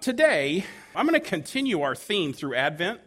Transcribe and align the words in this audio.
Today, 0.00 0.66
I'm 0.94 1.06
going 1.06 1.18
to 1.18 1.26
continue 1.26 1.80
our 1.80 1.94
theme 1.94 2.32
through 2.32 2.56
Advent, 2.56 3.00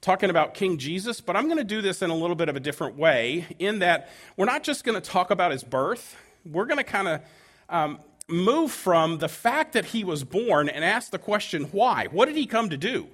talking 0.00 0.30
about 0.30 0.54
King 0.54 0.78
Jesus, 0.78 1.20
but 1.20 1.36
I'm 1.36 1.44
going 1.44 1.58
to 1.58 1.64
do 1.64 1.82
this 1.82 2.00
in 2.00 2.08
a 2.08 2.14
little 2.14 2.36
bit 2.36 2.48
of 2.48 2.56
a 2.56 2.60
different 2.60 2.96
way, 2.96 3.46
in 3.58 3.80
that 3.80 4.08
we're 4.36 4.46
not 4.46 4.62
just 4.62 4.84
going 4.84 4.94
to 4.98 5.06
talk 5.06 5.30
about 5.30 5.52
his 5.52 5.62
birth, 5.62 6.16
we're 6.46 6.64
going 6.64 6.78
to 6.78 6.84
kind 6.84 7.08
of 7.08 7.20
um, 7.68 7.98
move 8.28 8.72
from 8.72 9.18
the 9.18 9.28
fact 9.28 9.72
that 9.74 9.86
he 9.86 10.04
was 10.04 10.24
born 10.24 10.68
and 10.70 10.84
ask 10.84 11.10
the 11.10 11.18
question, 11.18 11.64
why? 11.64 12.06
What 12.10 12.26
did 12.26 12.36
he 12.36 12.46
come 12.46 12.70
to 12.70 12.78
do? 12.78 13.08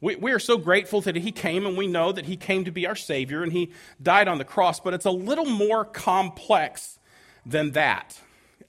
We, 0.00 0.16
we, 0.16 0.32
are 0.32 0.40
so 0.40 0.56
grateful 0.56 1.00
that 1.02 1.14
he 1.14 1.30
came, 1.30 1.64
and 1.64 1.76
we 1.76 1.86
know 1.86 2.10
that 2.10 2.24
he 2.24 2.36
came 2.36 2.64
to 2.64 2.72
be 2.72 2.86
our 2.86 2.96
Savior 2.96 3.44
and 3.44 3.52
he 3.52 3.70
died 4.02 4.26
on 4.26 4.38
the 4.38 4.44
cross, 4.44 4.80
but 4.80 4.94
it's 4.94 5.06
a 5.06 5.12
little 5.12 5.46
more 5.46 5.84
complex 5.84 6.98
than 7.46 7.72
that. 7.72 8.18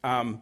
Um, 0.03 0.41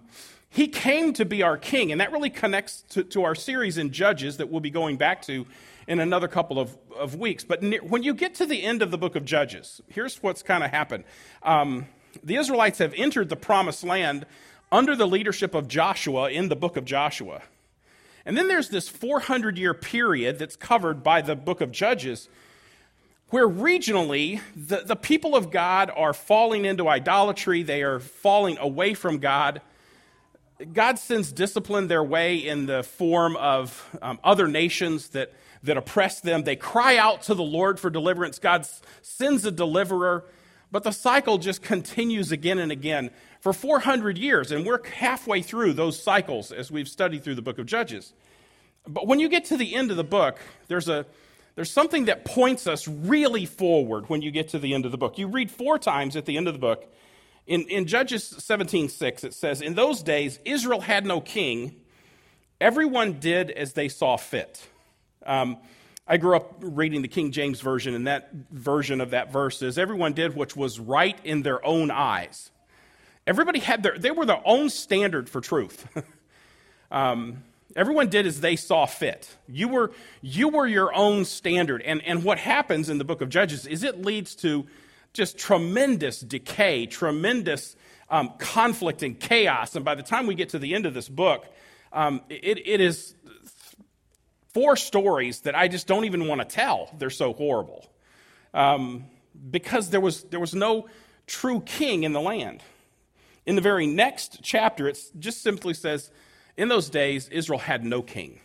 he 0.54 0.68
came 0.68 1.14
to 1.14 1.24
be 1.24 1.44
our 1.44 1.58
king, 1.58 1.94
and 1.94 2.02
that 2.02 2.12
really 2.12 2.30
connects 2.30 2.82
to, 2.90 3.06
to, 3.06 3.24
our 3.24 3.36
series 3.36 3.78
in 3.78 3.92
Judges 3.92 4.36
that 4.36 4.50
we'll 4.50 4.59
be 4.59 4.70
going 4.70 4.98
back 4.98 5.22
to 5.23 5.46
in 5.88 6.02
another 6.02 6.28
couple 6.28 6.59
of, 6.59 6.78
of 6.94 7.16
weeks. 7.16 7.46
But 7.46 7.64
when 7.82 8.04
you 8.04 8.14
get 8.14 8.36
to 8.36 8.46
the 8.46 8.62
end 8.62 8.82
of 8.82 8.92
the 8.92 8.98
book 8.98 9.16
of 9.16 9.23
Judges, 9.23 9.80
here's 9.88 10.22
what's 10.22 10.44
kind 10.44 10.62
of 10.62 10.70
happened. 10.70 11.06
Um, 11.42 11.88
the 12.22 12.36
Israelites 12.36 12.80
have 12.80 12.94
entered 12.98 13.30
the 13.30 13.38
promised 13.38 13.86
land 13.86 14.26
under 14.73 14.94
the 14.94 15.08
leadership 15.08 15.56
of 15.56 15.70
Joshua 15.70 16.30
in 16.30 16.50
the 16.50 16.58
book 16.58 16.76
of 16.76 16.84
Joshua. 16.84 17.44
And 18.26 18.36
then 18.36 18.50
there's 18.50 18.68
this 18.68 18.90
400 18.90 19.58
year 19.58 19.73
period 19.73 20.38
that's 20.38 20.58
covered 20.58 21.02
by 21.02 21.22
the 21.22 21.36
book 21.36 21.62
of 21.62 21.72
Judges 21.72 22.28
where 23.30 23.48
regionally 23.48 24.42
the, 24.54 24.81
the 24.86 24.98
people 24.98 25.38
of 25.38 25.50
God 25.50 25.90
are 25.95 26.14
falling 26.14 26.66
into 26.66 26.90
idolatry, 26.90 27.64
they 27.64 27.81
are 27.81 28.02
falling 28.02 28.58
away 28.58 28.94
from 28.94 29.20
God. 29.20 29.62
God 30.74 31.00
sends 31.00 31.32
discipline 31.32 31.88
their 31.88 32.04
way 32.04 32.36
in 32.38 32.66
the 32.66 32.84
form 32.84 33.36
of 33.38 33.98
um, 34.02 34.20
other 34.24 34.48
nations 34.48 35.10
that, 35.10 35.34
that 35.64 35.78
oppress 35.78 36.22
them. 36.22 36.44
They 36.44 36.56
cry 36.56 36.98
out 36.98 37.23
to 37.23 37.34
the 37.34 37.44
Lord 37.44 37.80
for 37.80 37.90
deliverance. 37.90 38.40
God 38.40 38.68
sends 39.02 39.45
a 39.45 39.52
deliverer, 39.52 40.26
but 40.72 40.84
the 40.84 40.92
cycle 40.92 41.38
just 41.38 41.62
continues 41.62 42.31
again 42.31 42.59
and 42.59 42.72
again 42.72 43.12
for 43.40 43.53
400 43.53 44.18
years, 44.18 44.52
and 44.52 44.66
we're 44.66 44.84
halfway 44.88 45.42
through 45.42 45.73
those 45.73 46.02
cycles 46.02 46.52
as 46.52 46.70
we've 46.70 46.88
studied 46.88 47.23
through 47.23 47.36
the 47.36 47.42
book 47.42 47.58
of 47.58 47.66
Judges. 47.66 48.14
But 48.88 49.08
when 49.08 49.20
you 49.20 49.30
get 49.30 49.46
to 49.46 49.58
the 49.58 49.75
end 49.75 49.90
of 49.90 49.98
the 49.98 50.03
book, 50.03 50.38
there's, 50.68 50.88
a, 50.88 51.06
there's 51.56 51.72
something 51.72 52.06
that 52.06 52.23
points 52.23 52.68
us 52.68 52.88
really 52.88 53.46
forward 53.46 54.09
when 54.09 54.22
you 54.22 54.31
get 54.31 54.50
to 54.50 54.59
the 54.59 54.73
end 54.73 54.86
of 54.86 54.92
the 54.92 54.98
book. 54.98 55.18
You 55.18 55.28
read 55.28 55.50
four 55.50 55.80
times 55.80 56.16
at 56.16 56.25
the 56.25 56.38
end 56.38 56.48
of 56.48 56.53
the 56.53 56.59
book. 56.59 56.88
In, 57.52 57.63
in 57.63 57.85
Judges 57.85 58.23
17 58.23 58.88
6, 58.88 59.25
it 59.25 59.33
says, 59.33 59.59
In 59.59 59.75
those 59.75 60.02
days, 60.02 60.39
Israel 60.45 60.80
had 60.80 61.05
no 61.05 61.19
king. 61.19 61.75
Everyone 62.61 63.19
did 63.19 63.52
as 63.52 63.73
they 63.73 63.89
saw 63.89 64.16
fit. 64.16 64.66
Um, 65.25 65.57
I 66.07 66.16
grew 66.16 66.38
up 66.38 66.55
reading 66.61 67.02
the 67.02 67.09
King 67.09 67.33
James 67.33 67.59
Version, 67.59 67.94
and 67.94 68.07
that 68.07 68.31
version 68.52 69.02
of 69.02 69.09
that 69.09 69.33
verse 69.33 69.61
is 69.61 69.77
everyone 69.77 70.13
did 70.13 70.33
which 70.33 70.55
was 70.55 70.79
right 70.79 71.19
in 71.25 71.41
their 71.41 71.63
own 71.66 71.91
eyes. 71.91 72.52
Everybody 73.27 73.59
had 73.59 73.83
their, 73.83 73.97
they 73.99 74.11
were 74.11 74.25
their 74.25 74.41
own 74.45 74.69
standard 74.69 75.29
for 75.29 75.41
truth. 75.41 75.85
um, 76.89 77.44
everyone 77.75 78.07
did 78.07 78.25
as 78.27 78.39
they 78.39 78.55
saw 78.55 78.85
fit. 78.85 79.29
You 79.49 79.67
were, 79.67 79.91
you 80.22 80.47
were 80.47 80.67
your 80.67 80.95
own 80.95 81.25
standard. 81.25 81.81
And, 81.81 82.02
and 82.05 82.23
what 82.23 82.38
happens 82.38 82.89
in 82.89 82.97
the 82.97 83.03
book 83.03 83.19
of 83.19 83.27
Judges 83.27 83.67
is 83.67 83.83
it 83.83 84.02
leads 84.05 84.35
to 84.35 84.67
just 85.14 85.38
tremendous 85.38 86.20
decay, 86.20 86.86
tremendous 86.86 87.76
um, 88.09 88.34
conflict 88.38 89.04
and 89.04 89.20
chaos. 89.20 89.76
And 89.76 89.86
by 89.86 89.95
the 89.95 90.03
time 90.03 90.28
we 90.28 90.36
get 90.36 90.50
to 90.50 90.59
the 90.59 90.76
end 90.76 90.86
of 90.86 90.94
this 90.94 91.09
book, 91.09 91.45
um, 91.94 92.22
it, 92.30 92.59
it 92.66 92.81
is 92.81 93.16
four 94.53 94.76
stories 94.76 95.42
that 95.42 95.56
I 95.56 95.68
just 95.68 95.88
don't 95.88 96.06
even 96.06 96.28
want 96.28 96.42
to 96.42 96.45
tell. 96.45 96.90
They're 96.98 97.09
so 97.09 97.34
horrible. 97.34 97.90
Um, 98.53 99.06
because 99.50 99.90
there 99.90 100.02
was, 100.02 100.23
there 100.23 100.40
was 100.40 100.53
no 100.53 100.88
true 101.25 101.62
king 101.62 102.03
in 102.03 102.14
the 102.14 102.22
land. 102.22 102.62
In 103.46 103.56
the 103.56 103.62
very 103.62 103.88
next 103.88 104.40
chapter, 104.44 104.88
it 104.88 105.00
just 105.18 105.41
simply 105.41 105.74
says, 105.74 106.12
In 106.58 106.68
those 106.68 106.90
days, 106.90 107.28
Israel 107.30 107.59
had 107.59 107.84
no 107.84 108.02
king. 108.02 108.40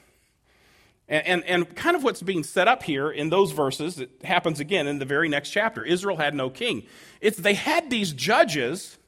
And, 1.09 1.27
and, 1.27 1.45
and, 1.45 1.77
kind 1.77 1.95
of 1.95 2.03
what's 2.03 2.21
being 2.21 2.43
set 2.43 2.67
up 2.67 2.83
here 2.83 3.11
in 3.11 3.31
those 3.31 3.53
verses, 3.53 4.01
it 4.01 4.11
happens 4.25 4.59
again 4.59 4.89
in 4.89 4.99
the 4.99 5.05
very 5.05 5.29
next 5.29 5.51
chapter. 5.51 5.85
Israel 5.85 6.17
had 6.17 6.35
no 6.35 6.51
king. 6.51 6.83
It's 7.21 7.39
they 7.39 7.55
had 7.55 7.91
these 7.91 8.13
judges, 8.13 8.99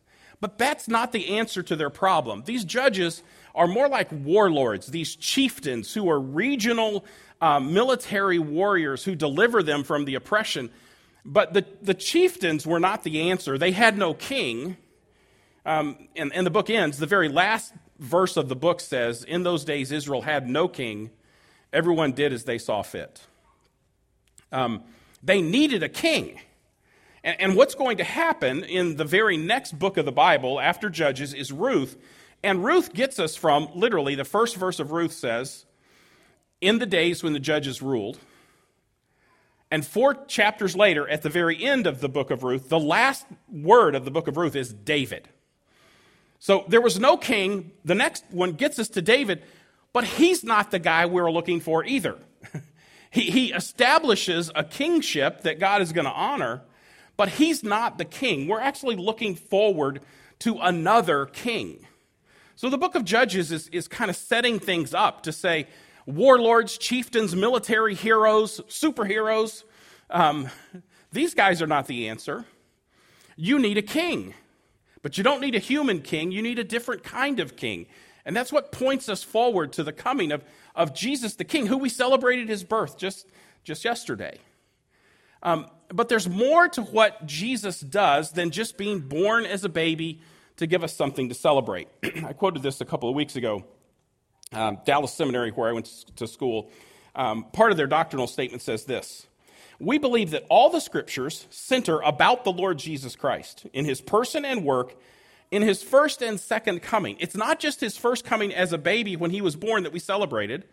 but 0.40 0.58
that's 0.58 0.86
not 0.86 1.10
the 1.10 1.36
answer 1.38 1.62
to 1.64 1.74
their 1.74 1.90
problem. 1.90 2.44
These 2.46 2.64
judges 2.64 3.24
are 3.52 3.66
more 3.66 3.88
like 3.88 4.08
warlords, 4.12 4.86
these 4.86 5.16
chieftains 5.16 5.92
who 5.92 6.08
are 6.08 6.20
regional 6.20 7.04
um, 7.40 7.72
military 7.72 8.38
warriors 8.38 9.04
who 9.04 9.14
deliver 9.14 9.62
them 9.62 9.84
from 9.84 10.04
the 10.04 10.14
oppression. 10.14 10.70
But 11.24 11.52
the, 11.52 11.66
the 11.82 11.94
chieftains 11.94 12.66
were 12.66 12.80
not 12.80 13.02
the 13.02 13.30
answer. 13.30 13.58
They 13.58 13.72
had 13.72 13.98
no 13.98 14.14
king. 14.14 14.76
Um, 15.66 16.08
and, 16.16 16.32
and 16.32 16.46
the 16.46 16.50
book 16.50 16.70
ends, 16.70 16.98
the 16.98 17.06
very 17.06 17.28
last 17.28 17.72
verse 17.98 18.36
of 18.36 18.48
the 18.48 18.56
book 18.56 18.80
says, 18.80 19.24
In 19.24 19.42
those 19.42 19.64
days, 19.64 19.92
Israel 19.92 20.22
had 20.22 20.48
no 20.48 20.68
king. 20.68 21.10
Everyone 21.72 22.12
did 22.12 22.32
as 22.32 22.44
they 22.44 22.58
saw 22.58 22.82
fit. 22.82 23.20
Um, 24.52 24.82
they 25.22 25.42
needed 25.42 25.82
a 25.82 25.88
king. 25.88 26.40
And, 27.24 27.40
and 27.40 27.56
what's 27.56 27.74
going 27.74 27.98
to 27.98 28.04
happen 28.04 28.64
in 28.64 28.96
the 28.96 29.04
very 29.04 29.36
next 29.36 29.78
book 29.78 29.96
of 29.96 30.04
the 30.04 30.12
Bible 30.12 30.60
after 30.60 30.88
Judges 30.88 31.34
is 31.34 31.52
Ruth. 31.52 31.96
And 32.42 32.64
Ruth 32.64 32.92
gets 32.92 33.18
us 33.18 33.36
from 33.36 33.68
literally 33.74 34.14
the 34.14 34.24
first 34.24 34.56
verse 34.56 34.78
of 34.78 34.92
Ruth 34.92 35.12
says, 35.12 35.66
In 36.60 36.78
the 36.78 36.86
days 36.86 37.22
when 37.22 37.32
the 37.32 37.40
judges 37.40 37.82
ruled. 37.82 38.18
And 39.70 39.84
four 39.84 40.24
chapters 40.26 40.74
later, 40.74 41.06
at 41.06 41.22
the 41.22 41.28
very 41.28 41.62
end 41.62 41.86
of 41.86 42.00
the 42.00 42.08
book 42.08 42.30
of 42.30 42.42
Ruth, 42.42 42.68
the 42.70 42.80
last 42.80 43.26
word 43.52 43.94
of 43.94 44.04
the 44.06 44.10
book 44.10 44.26
of 44.26 44.36
Ruth 44.36 44.56
is 44.56 44.72
David. 44.72 45.28
So 46.38 46.64
there 46.68 46.80
was 46.80 46.98
no 46.98 47.16
king. 47.16 47.72
The 47.84 47.94
next 47.94 48.24
one 48.30 48.52
gets 48.52 48.78
us 48.78 48.88
to 48.90 49.02
David, 49.02 49.42
but 49.92 50.04
he's 50.04 50.44
not 50.44 50.70
the 50.70 50.78
guy 50.78 51.06
we're 51.06 51.30
looking 51.30 51.60
for 51.60 51.84
either. 51.84 52.16
he, 53.10 53.30
he 53.30 53.52
establishes 53.52 54.50
a 54.54 54.64
kingship 54.64 55.42
that 55.42 55.58
God 55.58 55.82
is 55.82 55.92
going 55.92 56.04
to 56.04 56.12
honor, 56.12 56.62
but 57.16 57.28
he's 57.30 57.62
not 57.62 57.98
the 57.98 58.04
king. 58.04 58.48
We're 58.48 58.60
actually 58.60 58.96
looking 58.96 59.34
forward 59.34 60.00
to 60.40 60.58
another 60.58 61.26
king. 61.26 61.86
So 62.54 62.70
the 62.70 62.78
book 62.78 62.94
of 62.94 63.04
Judges 63.04 63.52
is, 63.52 63.68
is 63.68 63.88
kind 63.88 64.10
of 64.10 64.16
setting 64.16 64.58
things 64.58 64.94
up 64.94 65.22
to 65.24 65.32
say 65.32 65.68
warlords, 66.06 66.78
chieftains, 66.78 67.36
military 67.36 67.94
heroes, 67.94 68.60
superheroes, 68.68 69.64
um, 70.10 70.48
these 71.12 71.34
guys 71.34 71.62
are 71.62 71.66
not 71.66 71.86
the 71.86 72.08
answer. 72.08 72.44
You 73.36 73.58
need 73.58 73.78
a 73.78 73.82
king. 73.82 74.34
But 75.02 75.16
you 75.16 75.24
don't 75.24 75.40
need 75.40 75.54
a 75.54 75.60
human 75.60 76.02
king, 76.02 76.32
you 76.32 76.42
need 76.42 76.58
a 76.58 76.64
different 76.64 77.04
kind 77.04 77.38
of 77.40 77.56
king. 77.56 77.86
And 78.28 78.36
that's 78.36 78.52
what 78.52 78.72
points 78.72 79.08
us 79.08 79.22
forward 79.22 79.72
to 79.72 79.82
the 79.82 79.92
coming 79.92 80.32
of, 80.32 80.44
of 80.74 80.94
Jesus 80.94 81.36
the 81.36 81.44
King, 81.44 81.66
who 81.66 81.78
we 81.78 81.88
celebrated 81.88 82.50
his 82.50 82.62
birth 82.62 82.98
just, 82.98 83.26
just 83.64 83.86
yesterday. 83.86 84.36
Um, 85.42 85.64
but 85.88 86.10
there's 86.10 86.28
more 86.28 86.68
to 86.68 86.82
what 86.82 87.24
Jesus 87.24 87.80
does 87.80 88.32
than 88.32 88.50
just 88.50 88.76
being 88.76 89.00
born 89.00 89.46
as 89.46 89.64
a 89.64 89.70
baby 89.70 90.20
to 90.58 90.66
give 90.66 90.84
us 90.84 90.94
something 90.94 91.30
to 91.30 91.34
celebrate. 91.34 91.88
I 92.22 92.34
quoted 92.34 92.62
this 92.62 92.82
a 92.82 92.84
couple 92.84 93.08
of 93.08 93.14
weeks 93.14 93.34
ago. 93.34 93.64
Um, 94.52 94.76
Dallas 94.84 95.14
Seminary, 95.14 95.50
where 95.52 95.70
I 95.70 95.72
went 95.72 95.86
to 96.16 96.26
school, 96.26 96.70
um, 97.14 97.46
part 97.54 97.70
of 97.70 97.78
their 97.78 97.86
doctrinal 97.86 98.26
statement 98.26 98.60
says 98.60 98.84
this 98.84 99.26
we 99.80 99.96
believe 99.96 100.32
that 100.32 100.44
all 100.50 100.68
the 100.68 100.80
scriptures 100.80 101.46
center 101.48 102.00
about 102.00 102.44
the 102.44 102.52
Lord 102.52 102.78
Jesus 102.78 103.16
Christ 103.16 103.64
in 103.72 103.86
his 103.86 104.02
person 104.02 104.44
and 104.44 104.66
work 104.66 104.96
in 105.50 105.62
his 105.62 105.82
first 105.82 106.22
and 106.22 106.38
second 106.38 106.82
coming. 106.82 107.16
It's 107.20 107.36
not 107.36 107.58
just 107.58 107.80
his 107.80 107.96
first 107.96 108.24
coming 108.24 108.54
as 108.54 108.72
a 108.72 108.78
baby 108.78 109.16
when 109.16 109.30
he 109.30 109.40
was 109.40 109.56
born 109.56 109.82
that 109.84 109.92
we 109.92 109.98
celebrated. 109.98 110.64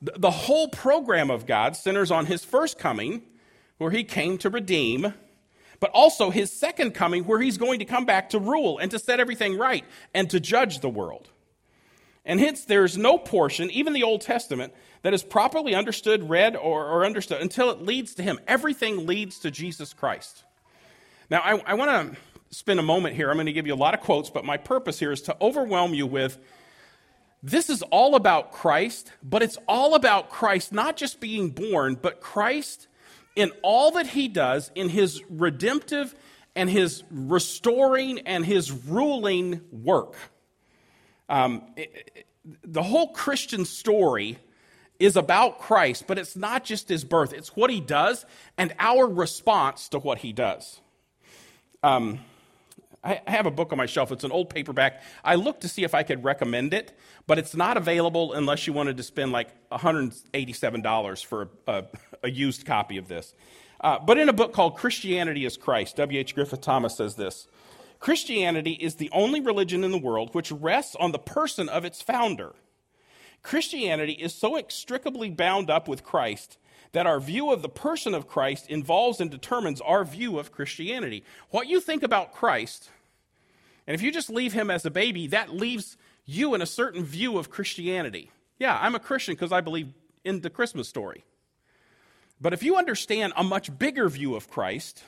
The 0.00 0.30
whole 0.30 0.68
program 0.68 1.30
of 1.30 1.46
God 1.46 1.74
centers 1.74 2.10
on 2.10 2.26
his 2.26 2.44
first 2.44 2.78
coming, 2.78 3.22
where 3.78 3.90
he 3.90 4.04
came 4.04 4.38
to 4.38 4.50
redeem, 4.50 5.14
but 5.80 5.90
also 5.90 6.30
his 6.30 6.52
second 6.52 6.92
coming, 6.92 7.24
where 7.24 7.40
he's 7.40 7.58
going 7.58 7.78
to 7.80 7.84
come 7.84 8.04
back 8.04 8.30
to 8.30 8.38
rule 8.38 8.78
and 8.78 8.90
to 8.90 8.98
set 8.98 9.20
everything 9.20 9.58
right 9.58 9.84
and 10.14 10.30
to 10.30 10.40
judge 10.40 10.80
the 10.80 10.88
world. 10.88 11.30
And 12.24 12.40
hence, 12.40 12.64
there's 12.64 12.98
no 12.98 13.18
portion, 13.18 13.70
even 13.70 13.92
the 13.92 14.02
Old 14.02 14.20
Testament, 14.20 14.74
that 15.02 15.14
is 15.14 15.22
properly 15.22 15.74
understood, 15.74 16.28
read, 16.28 16.56
or, 16.56 16.84
or 16.84 17.04
understood 17.06 17.40
until 17.40 17.70
it 17.70 17.80
leads 17.80 18.14
to 18.16 18.22
Him. 18.22 18.40
Everything 18.48 19.06
leads 19.06 19.38
to 19.40 19.50
Jesus 19.52 19.92
Christ. 19.92 20.42
Now, 21.30 21.40
I, 21.40 21.62
I 21.64 21.74
want 21.74 21.90
to 21.90 22.20
spend 22.50 22.80
a 22.80 22.82
moment 22.82 23.16
here. 23.16 23.30
I'm 23.30 23.36
going 23.36 23.46
to 23.46 23.52
give 23.52 23.66
you 23.66 23.74
a 23.74 23.76
lot 23.76 23.94
of 23.94 24.00
quotes, 24.00 24.30
but 24.30 24.44
my 24.44 24.56
purpose 24.56 24.98
here 24.98 25.12
is 25.12 25.22
to 25.22 25.36
overwhelm 25.40 25.94
you 25.94 26.06
with 26.06 26.38
this 27.42 27.70
is 27.70 27.82
all 27.82 28.16
about 28.16 28.52
Christ, 28.52 29.12
but 29.22 29.42
it's 29.42 29.58
all 29.68 29.94
about 29.94 30.30
Christ 30.30 30.72
not 30.72 30.96
just 30.96 31.20
being 31.20 31.50
born, 31.50 31.96
but 32.00 32.20
Christ 32.20 32.88
in 33.36 33.52
all 33.62 33.92
that 33.92 34.06
He 34.06 34.26
does 34.26 34.70
in 34.74 34.88
His 34.88 35.22
redemptive 35.28 36.14
and 36.56 36.68
His 36.68 37.04
restoring 37.10 38.20
and 38.20 38.44
His 38.44 38.72
ruling 38.72 39.60
work. 39.70 40.16
Um, 41.28 41.62
it, 41.76 42.12
it, 42.14 42.26
the 42.64 42.82
whole 42.82 43.08
Christian 43.08 43.64
story 43.64 44.38
is 44.98 45.16
about 45.16 45.58
Christ, 45.58 46.06
but 46.06 46.18
it's 46.18 46.36
not 46.36 46.64
just 46.64 46.88
his 46.88 47.04
birth, 47.04 47.32
it's 47.32 47.54
what 47.54 47.70
he 47.70 47.80
does 47.80 48.24
and 48.56 48.74
our 48.78 49.06
response 49.06 49.88
to 49.90 49.98
what 49.98 50.18
he 50.18 50.32
does. 50.32 50.80
Um, 51.82 52.20
I 53.06 53.30
have 53.30 53.46
a 53.46 53.50
book 53.50 53.70
on 53.72 53.78
my 53.78 53.86
shelf. 53.86 54.10
It's 54.10 54.24
an 54.24 54.32
old 54.32 54.50
paperback. 54.50 55.02
I 55.22 55.36
looked 55.36 55.60
to 55.60 55.68
see 55.68 55.84
if 55.84 55.94
I 55.94 56.02
could 56.02 56.24
recommend 56.24 56.74
it, 56.74 56.98
but 57.26 57.38
it's 57.38 57.54
not 57.54 57.76
available 57.76 58.32
unless 58.32 58.66
you 58.66 58.72
wanted 58.72 58.96
to 58.96 59.02
spend 59.04 59.30
like 59.30 59.48
$187 59.70 61.24
for 61.24 61.42
a, 61.42 61.72
a, 61.72 61.84
a 62.24 62.30
used 62.30 62.66
copy 62.66 62.96
of 62.96 63.06
this. 63.06 63.34
Uh, 63.80 63.98
but 63.98 64.18
in 64.18 64.28
a 64.28 64.32
book 64.32 64.52
called 64.52 64.76
Christianity 64.76 65.44
is 65.44 65.56
Christ, 65.56 65.96
W.H. 65.96 66.34
Griffith 66.34 66.62
Thomas 66.62 66.96
says 66.96 67.14
this 67.14 67.46
Christianity 68.00 68.72
is 68.72 68.96
the 68.96 69.10
only 69.12 69.40
religion 69.40 69.84
in 69.84 69.92
the 69.92 69.98
world 69.98 70.34
which 70.34 70.50
rests 70.50 70.96
on 70.96 71.12
the 71.12 71.18
person 71.18 71.68
of 71.68 71.84
its 71.84 72.02
founder. 72.02 72.54
Christianity 73.42 74.14
is 74.14 74.34
so 74.34 74.56
inextricably 74.56 75.30
bound 75.30 75.70
up 75.70 75.86
with 75.86 76.02
Christ 76.02 76.58
that 76.92 77.06
our 77.06 77.20
view 77.20 77.52
of 77.52 77.62
the 77.62 77.68
person 77.68 78.14
of 78.14 78.26
Christ 78.26 78.68
involves 78.68 79.20
and 79.20 79.30
determines 79.30 79.80
our 79.80 80.04
view 80.04 80.38
of 80.38 80.50
Christianity. 80.50 81.24
What 81.50 81.68
you 81.68 81.80
think 81.80 82.02
about 82.02 82.32
Christ, 82.32 82.90
and 83.86 83.94
if 83.94 84.02
you 84.02 84.10
just 84.10 84.30
leave 84.30 84.52
him 84.52 84.70
as 84.70 84.84
a 84.84 84.90
baby, 84.90 85.26
that 85.28 85.54
leaves 85.54 85.96
you 86.24 86.54
in 86.54 86.62
a 86.62 86.66
certain 86.66 87.04
view 87.04 87.38
of 87.38 87.50
Christianity. 87.50 88.30
Yeah, 88.58 88.78
I'm 88.80 88.94
a 88.94 89.00
Christian 89.00 89.34
because 89.34 89.52
I 89.52 89.60
believe 89.60 89.88
in 90.24 90.40
the 90.40 90.50
Christmas 90.50 90.88
story. 90.88 91.24
But 92.40 92.52
if 92.52 92.62
you 92.62 92.76
understand 92.76 93.32
a 93.36 93.44
much 93.44 93.76
bigger 93.78 94.08
view 94.08 94.34
of 94.34 94.50
Christ, 94.50 95.04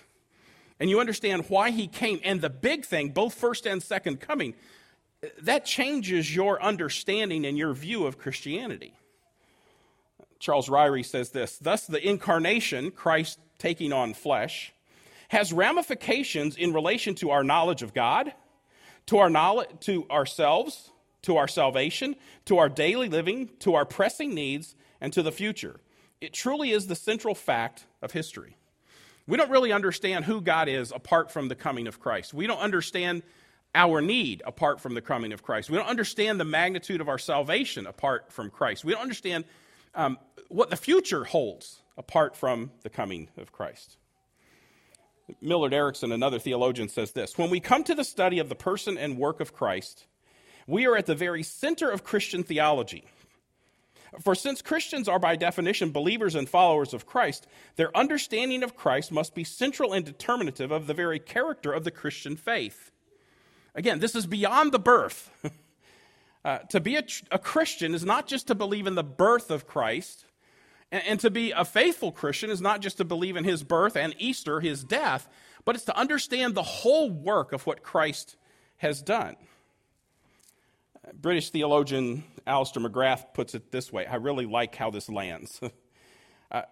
and 0.80 0.88
you 0.88 1.00
understand 1.00 1.46
why 1.48 1.70
he 1.70 1.86
came, 1.88 2.20
and 2.24 2.40
the 2.40 2.50
big 2.50 2.84
thing, 2.84 3.10
both 3.10 3.34
first 3.34 3.66
and 3.66 3.82
second 3.82 4.20
coming, 4.20 4.54
that 5.42 5.64
changes 5.64 6.34
your 6.34 6.62
understanding 6.62 7.44
and 7.44 7.58
your 7.58 7.74
view 7.74 8.06
of 8.06 8.18
Christianity. 8.18 8.94
Charles 10.38 10.68
Ryrie 10.68 11.04
says 11.04 11.30
this 11.30 11.58
Thus, 11.58 11.86
the 11.86 12.06
incarnation, 12.06 12.90
Christ 12.92 13.40
taking 13.58 13.92
on 13.92 14.14
flesh, 14.14 14.72
has 15.28 15.52
ramifications 15.52 16.56
in 16.56 16.72
relation 16.72 17.14
to 17.16 17.30
our 17.30 17.42
knowledge 17.42 17.82
of 17.82 17.92
God, 17.92 18.32
to, 19.08 19.18
our 19.18 19.28
knowledge, 19.28 19.68
to 19.80 20.08
ourselves, 20.10 20.90
to 21.22 21.36
our 21.36 21.48
salvation, 21.48 22.16
to 22.46 22.58
our 22.58 22.68
daily 22.68 23.08
living, 23.08 23.50
to 23.58 23.74
our 23.74 23.84
pressing 23.84 24.34
needs, 24.34 24.74
and 25.00 25.12
to 25.12 25.22
the 25.22 25.32
future. 25.32 25.80
It 26.20 26.32
truly 26.32 26.70
is 26.70 26.86
the 26.86 26.96
central 26.96 27.34
fact 27.34 27.84
of 28.00 28.12
history. 28.12 28.56
We 29.26 29.36
don't 29.36 29.50
really 29.50 29.72
understand 29.72 30.24
who 30.24 30.40
God 30.40 30.68
is 30.68 30.90
apart 30.90 31.30
from 31.30 31.48
the 31.48 31.54
coming 31.54 31.86
of 31.86 32.00
Christ. 32.00 32.32
We 32.32 32.46
don't 32.46 32.60
understand 32.60 33.22
our 33.74 34.00
need 34.00 34.42
apart 34.46 34.80
from 34.80 34.94
the 34.94 35.02
coming 35.02 35.32
of 35.32 35.42
Christ. 35.42 35.68
We 35.68 35.76
don't 35.76 35.86
understand 35.86 36.40
the 36.40 36.46
magnitude 36.46 37.02
of 37.02 37.08
our 37.08 37.18
salvation 37.18 37.86
apart 37.86 38.32
from 38.32 38.48
Christ. 38.48 38.84
We 38.84 38.92
don't 38.92 39.02
understand 39.02 39.44
um, 39.94 40.18
what 40.48 40.70
the 40.70 40.76
future 40.76 41.24
holds 41.24 41.82
apart 41.98 42.36
from 42.36 42.70
the 42.82 42.88
coming 42.88 43.28
of 43.36 43.52
Christ. 43.52 43.97
Millard 45.40 45.74
Erickson, 45.74 46.12
another 46.12 46.38
theologian, 46.38 46.88
says 46.88 47.12
this 47.12 47.36
When 47.36 47.50
we 47.50 47.60
come 47.60 47.84
to 47.84 47.94
the 47.94 48.04
study 48.04 48.38
of 48.38 48.48
the 48.48 48.54
person 48.54 48.96
and 48.98 49.18
work 49.18 49.40
of 49.40 49.52
Christ, 49.52 50.06
we 50.66 50.86
are 50.86 50.96
at 50.96 51.06
the 51.06 51.14
very 51.14 51.42
center 51.42 51.90
of 51.90 52.04
Christian 52.04 52.42
theology. 52.42 53.04
For 54.20 54.34
since 54.34 54.62
Christians 54.62 55.08
are 55.08 55.18
by 55.18 55.36
definition 55.36 55.90
believers 55.90 56.34
and 56.34 56.48
followers 56.48 56.94
of 56.94 57.06
Christ, 57.06 57.46
their 57.76 57.94
understanding 57.96 58.62
of 58.62 58.76
Christ 58.76 59.12
must 59.12 59.34
be 59.34 59.44
central 59.44 59.92
and 59.92 60.04
determinative 60.04 60.70
of 60.70 60.86
the 60.86 60.94
very 60.94 61.18
character 61.18 61.72
of 61.72 61.84
the 61.84 61.90
Christian 61.90 62.36
faith. 62.36 62.90
Again, 63.74 63.98
this 63.98 64.14
is 64.14 64.26
beyond 64.26 64.72
the 64.72 64.78
birth. 64.78 65.30
uh, 66.44 66.58
to 66.70 66.80
be 66.80 66.96
a, 66.96 67.04
a, 67.30 67.38
Christian 67.38 67.94
is 67.94 68.04
not 68.04 68.26
just 68.26 68.46
to 68.48 68.54
believe 68.54 68.86
in 68.86 68.94
the 68.94 69.04
birth 69.04 69.50
of 69.50 69.66
Christ, 69.66 70.24
and, 70.90 71.02
and 71.06 71.20
to 71.20 71.30
be 71.30 71.52
a 71.52 71.64
faithful 71.64 72.12
Christian 72.12 72.50
is 72.50 72.60
not 72.60 72.80
just 72.80 72.98
to 72.98 73.04
believe 73.04 73.36
in 73.36 73.44
his 73.44 73.62
birth 73.62 73.96
and 73.96 74.14
Easter, 74.18 74.60
his 74.60 74.84
death, 74.84 75.28
but 75.64 75.74
it's 75.74 75.84
to 75.86 75.96
understand 75.96 76.54
the 76.54 76.62
whole 76.62 77.10
work 77.10 77.52
of 77.52 77.66
what 77.66 77.82
Christ 77.82 78.36
has 78.78 79.02
done. 79.02 79.36
British 81.14 81.50
theologian 81.50 82.24
Alister 82.46 82.80
McGrath 82.80 83.34
puts 83.34 83.54
it 83.54 83.70
this 83.70 83.92
way. 83.92 84.06
I 84.06 84.16
really 84.16 84.46
like 84.46 84.74
how 84.74 84.90
this 84.90 85.08
lands. 85.08 85.60
uh, 86.50 86.62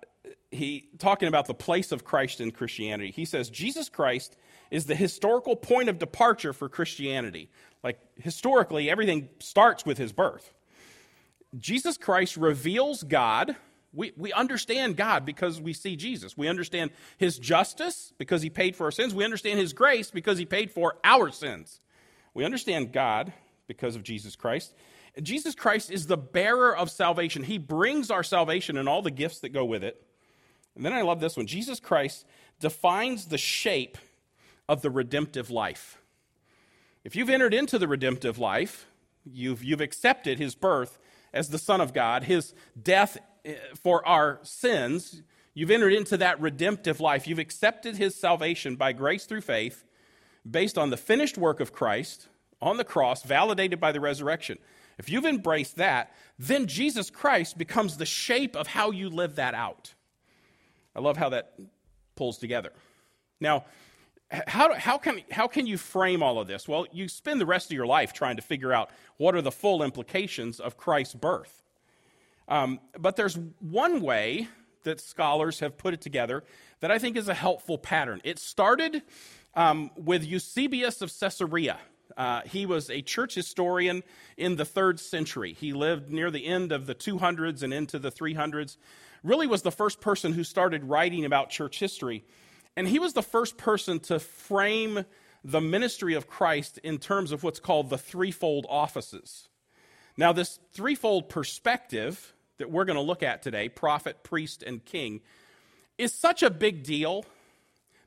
he 0.51 0.89
talking 0.99 1.29
about 1.29 1.47
the 1.47 1.55
place 1.55 1.93
of 1.93 2.05
Christ 2.05 2.41
in 2.41 2.51
Christianity. 2.51 3.11
He 3.11 3.25
says 3.25 3.51
Jesus 3.51 3.89
Christ 3.89 4.37
is 4.71 4.87
the 4.87 4.95
historical 4.95 5.57
point 5.57 5.89
of 5.89 5.99
departure 5.99 6.53
for 6.53 6.69
Christianity. 6.69 7.51
Like 7.83 7.99
historically, 8.17 8.91
everything 8.91 9.29
starts 9.39 9.85
with 9.85 9.99
his 9.99 10.13
birth. 10.13 10.53
Jesus 11.57 11.97
Christ 11.97 12.37
reveals 12.37 13.03
God. 13.03 13.57
We, 13.97 14.13
we 14.17 14.33
understand 14.33 14.97
God 14.97 15.25
because 15.25 15.61
we 15.61 15.73
see 15.73 15.97
Jesus. 15.97 16.37
We 16.37 16.49
understand 16.49 16.91
his 17.17 17.39
justice 17.39 18.13
because 18.19 18.43
he 18.43 18.51
paid 18.51 18.77
for 18.77 18.85
our 18.85 18.91
sins. 18.91 19.15
We 19.15 19.25
understand 19.25 19.59
his 19.59 19.73
grace 19.73 20.11
because 20.11 20.39
he 20.39 20.45
paid 20.45 20.71
for 20.71 20.97
our 21.03 21.31
sins. 21.31 21.81
We 22.35 22.45
understand 22.45 22.93
God 22.93 23.33
because 23.67 23.97
of 23.97 24.03
Jesus 24.03 24.37
Christ. 24.37 24.75
Jesus 25.23 25.55
Christ 25.55 25.91
is 25.91 26.07
the 26.07 26.19
bearer 26.19 26.77
of 26.77 26.91
salvation. 26.91 27.43
He 27.43 27.57
brings 27.57 28.11
our 28.11 28.23
salvation 28.23 28.77
and 28.77 28.89
all 28.89 29.01
the 29.01 29.11
gifts 29.11 29.41
that 29.41 29.49
go 29.49 29.65
with 29.65 29.83
it. 29.83 30.03
And 30.75 30.85
then 30.85 30.93
I 30.93 31.01
love 31.01 31.21
this 31.21 31.37
one 31.37 31.47
Jesus 31.47 31.81
Christ 31.81 32.27
defines 32.61 33.27
the 33.27 33.39
shape 33.39 33.97
of 34.69 34.83
the 34.83 34.91
redemptive 34.91 35.51
life. 35.51 35.99
If 37.03 37.17
you've 37.17 37.31
entered 37.31 37.55
into 37.55 37.79
the 37.79 37.89
redemptive 37.89 38.39
life, 38.39 38.87
you've, 39.25 39.65
you've 39.65 39.81
accepted 39.81 40.39
his 40.39 40.55
birth 40.55 40.99
as 41.33 41.49
the 41.49 41.59
Son 41.59 41.81
of 41.81 41.95
God, 41.95 42.25
his 42.25 42.53
death 42.81 43.17
for 43.83 44.07
our 44.07 44.41
sins, 44.43 45.23
you've 45.55 45.71
entered 45.71 45.93
into 45.93 46.17
that 46.17 46.41
redemptive 46.41 47.01
life. 47.01 47.27
You've 47.27 47.39
accepted 47.39 47.97
his 47.97 48.15
salvation 48.15 48.77
by 48.77 48.93
grace 48.93 49.25
through 49.25 49.43
faith 49.43 49.85
based 50.49 50.79
on 50.79 50.91
the 50.91 50.97
finished 50.97 51.37
work 51.39 51.61
of 51.61 51.73
Christ 51.73 52.29
on 52.61 52.77
the 52.77 52.85
cross, 52.85 53.23
validated 53.23 53.81
by 53.81 53.93
the 53.93 54.01
resurrection. 54.01 54.59
If 54.99 55.11
you've 55.11 55.27
embraced 55.27 55.77
that, 55.77 56.13
then 56.39 56.67
Jesus 56.67 57.11
Christ 57.11 57.59
becomes 57.59 57.97
the 57.97 58.07
shape 58.07 58.57
of 58.57 58.67
how 58.67 58.91
you 58.91 59.11
live 59.11 59.37
that 59.37 59.55
out. 59.55 59.95
I 60.95 61.01
love 61.01 61.17
how 61.17 61.29
that 61.31 61.53
pulls 62.15 62.39
together. 62.39 62.73
Now, 63.41 63.65
how, 64.31 64.75
how, 64.75 64.99
can, 64.99 65.21
how 65.31 65.47
can 65.47 65.67
you 65.67 65.77
frame 65.77 66.23
all 66.23 66.41
of 66.41 66.49
this? 66.49 66.67
Well, 66.67 66.87
you 66.91 67.09
spend 67.09 67.41
the 67.41 67.47
rest 67.47 67.71
of 67.71 67.77
your 67.77 67.87
life 67.87 68.13
trying 68.13 68.37
to 68.37 68.43
figure 68.43 68.73
out 68.73 68.91
what 69.19 69.35
are 69.35 69.43
the 69.43 69.53
full 69.53 69.83
implications 69.83 70.59
of 70.59 70.77
Christ's 70.77 71.15
birth. 71.15 71.63
Um, 72.49 72.81
but 72.99 73.17
there's 73.17 73.39
one 73.61 74.01
way 74.01 74.49
that 74.85 75.01
scholars 75.01 75.61
have 75.61 75.77
put 75.77 75.95
it 75.95 76.01
together 76.01 76.45
that 76.81 76.91
I 76.91 76.99
think 76.99 77.17
is 77.17 77.29
a 77.29 77.35
helpful 77.35 77.77
pattern. 77.77 78.21
It 78.25 78.39
started 78.39 79.03
um, 79.55 79.91
with 79.97 80.25
Eusebius 80.25 81.03
of 81.03 81.13
Caesarea. 81.19 81.79
Uh, 82.17 82.43
he 82.43 82.65
was 82.67 82.89
a 82.89 83.03
church 83.03 83.35
historian 83.35 84.03
in 84.37 84.57
the 84.57 84.65
third 84.65 85.01
century. 85.01 85.53
He 85.53 85.73
lived 85.73 86.11
near 86.11 86.31
the 86.31 86.47
end 86.47 86.73
of 86.73 86.87
the 86.87 86.95
200s 86.95 87.63
and 87.63 87.75
into 87.75 87.99
the 87.99 88.13
300s. 88.13 88.77
Really 89.23 89.47
was 89.47 89.63
the 89.63 89.73
first 89.73 90.01
person 90.01 90.33
who 90.33 90.45
started 90.45 90.85
writing 90.85 91.25
about 91.25 91.51
church 91.51 91.79
history. 91.79 92.25
And 92.77 92.87
he 92.87 92.99
was 92.99 93.15
the 93.15 93.23
first 93.23 93.57
person 93.57 93.99
to 94.01 94.19
frame 94.19 95.05
the 95.43 95.61
ministry 95.61 96.15
of 96.15 96.27
Christ 96.27 96.79
in 96.79 96.99
terms 96.99 97.33
of 97.33 97.43
what's 97.43 97.61
called 97.61 97.91
the 97.91 97.99
threefold 97.99 98.67
offices. 98.69 99.49
Now, 100.17 100.33
this 100.33 100.59
threefold 100.73 101.29
perspective 101.29 102.35
that 102.59 102.71
we're 102.71 102.85
going 102.85 102.97
to 102.97 103.03
look 103.03 103.23
at 103.23 103.43
today 103.43 103.69
prophet, 103.69 104.23
priest, 104.23 104.63
and 104.63 104.85
king 104.85 105.21
is 105.99 106.13
such 106.13 106.43
a 106.43 106.51
big 106.51 106.83
deal 106.83 107.25